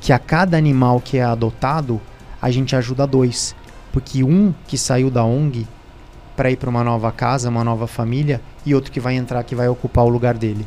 que 0.00 0.12
a 0.12 0.18
cada 0.18 0.56
animal 0.56 1.00
que 1.00 1.18
é 1.18 1.22
adotado, 1.22 2.00
a 2.42 2.50
gente 2.50 2.74
ajuda 2.74 3.06
dois. 3.06 3.54
Porque 3.92 4.24
um 4.24 4.52
que 4.66 4.76
saiu 4.76 5.08
da 5.08 5.24
ONG 5.24 5.66
para 6.36 6.50
ir 6.50 6.56
para 6.56 6.68
uma 6.68 6.84
nova 6.84 7.10
casa, 7.10 7.48
uma 7.48 7.64
nova 7.64 7.86
família, 7.86 8.40
e 8.64 8.74
outro 8.74 8.92
que 8.92 9.00
vai 9.00 9.14
entrar, 9.14 9.42
que 9.42 9.54
vai 9.54 9.68
ocupar 9.68 10.04
o 10.04 10.08
lugar 10.08 10.34
dele. 10.34 10.66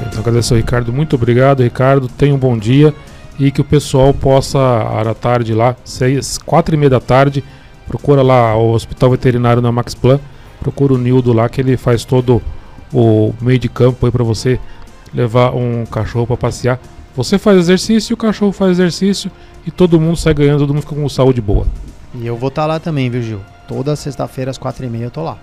Então, 0.00 0.20
agradeço 0.20 0.54
ao 0.54 0.58
Ricardo. 0.58 0.92
Muito 0.92 1.16
obrigado, 1.16 1.62
Ricardo. 1.62 2.08
Tenha 2.08 2.34
um 2.34 2.38
bom 2.38 2.56
dia 2.56 2.94
e 3.38 3.50
que 3.50 3.60
o 3.60 3.64
pessoal 3.64 4.14
possa, 4.14 4.58
à 4.58 5.14
tarde 5.14 5.52
lá, 5.52 5.76
seis, 5.84 6.38
quatro 6.38 6.74
e 6.74 6.78
meia 6.78 6.90
da 6.90 7.00
tarde, 7.00 7.44
procura 7.86 8.22
lá 8.22 8.56
o 8.56 8.72
Hospital 8.72 9.10
Veterinário 9.10 9.60
na 9.60 9.70
Max 9.70 9.94
Plan, 9.94 10.18
procura 10.60 10.94
o 10.94 10.98
Nildo 10.98 11.32
lá, 11.32 11.48
que 11.48 11.60
ele 11.60 11.76
faz 11.76 12.04
todo 12.04 12.42
o 12.92 13.34
meio 13.40 13.58
de 13.58 13.68
campo 13.68 14.06
aí 14.06 14.12
para 14.12 14.24
você 14.24 14.58
levar 15.12 15.54
um 15.54 15.84
cachorro 15.84 16.26
para 16.26 16.36
passear. 16.36 16.80
Você 17.14 17.38
faz 17.38 17.58
exercício, 17.58 18.14
o 18.14 18.16
cachorro 18.16 18.52
faz 18.52 18.72
exercício 18.72 19.30
e 19.66 19.70
todo 19.70 20.00
mundo 20.00 20.16
sai 20.16 20.34
ganhando, 20.34 20.60
todo 20.60 20.74
mundo 20.74 20.82
fica 20.82 20.94
com 20.94 21.08
saúde 21.08 21.40
boa. 21.40 21.66
E 22.14 22.26
eu 22.26 22.36
vou 22.36 22.48
estar 22.48 22.62
tá 22.62 22.66
lá 22.66 22.80
também, 22.80 23.10
viu, 23.10 23.22
Gil? 23.22 23.40
Toda 23.66 23.96
sexta-feira 23.96 24.50
às 24.50 24.58
quatro 24.58 24.84
e 24.84 24.88
meia 24.88 25.04
eu 25.04 25.10
tô 25.10 25.22
lá. 25.22 25.36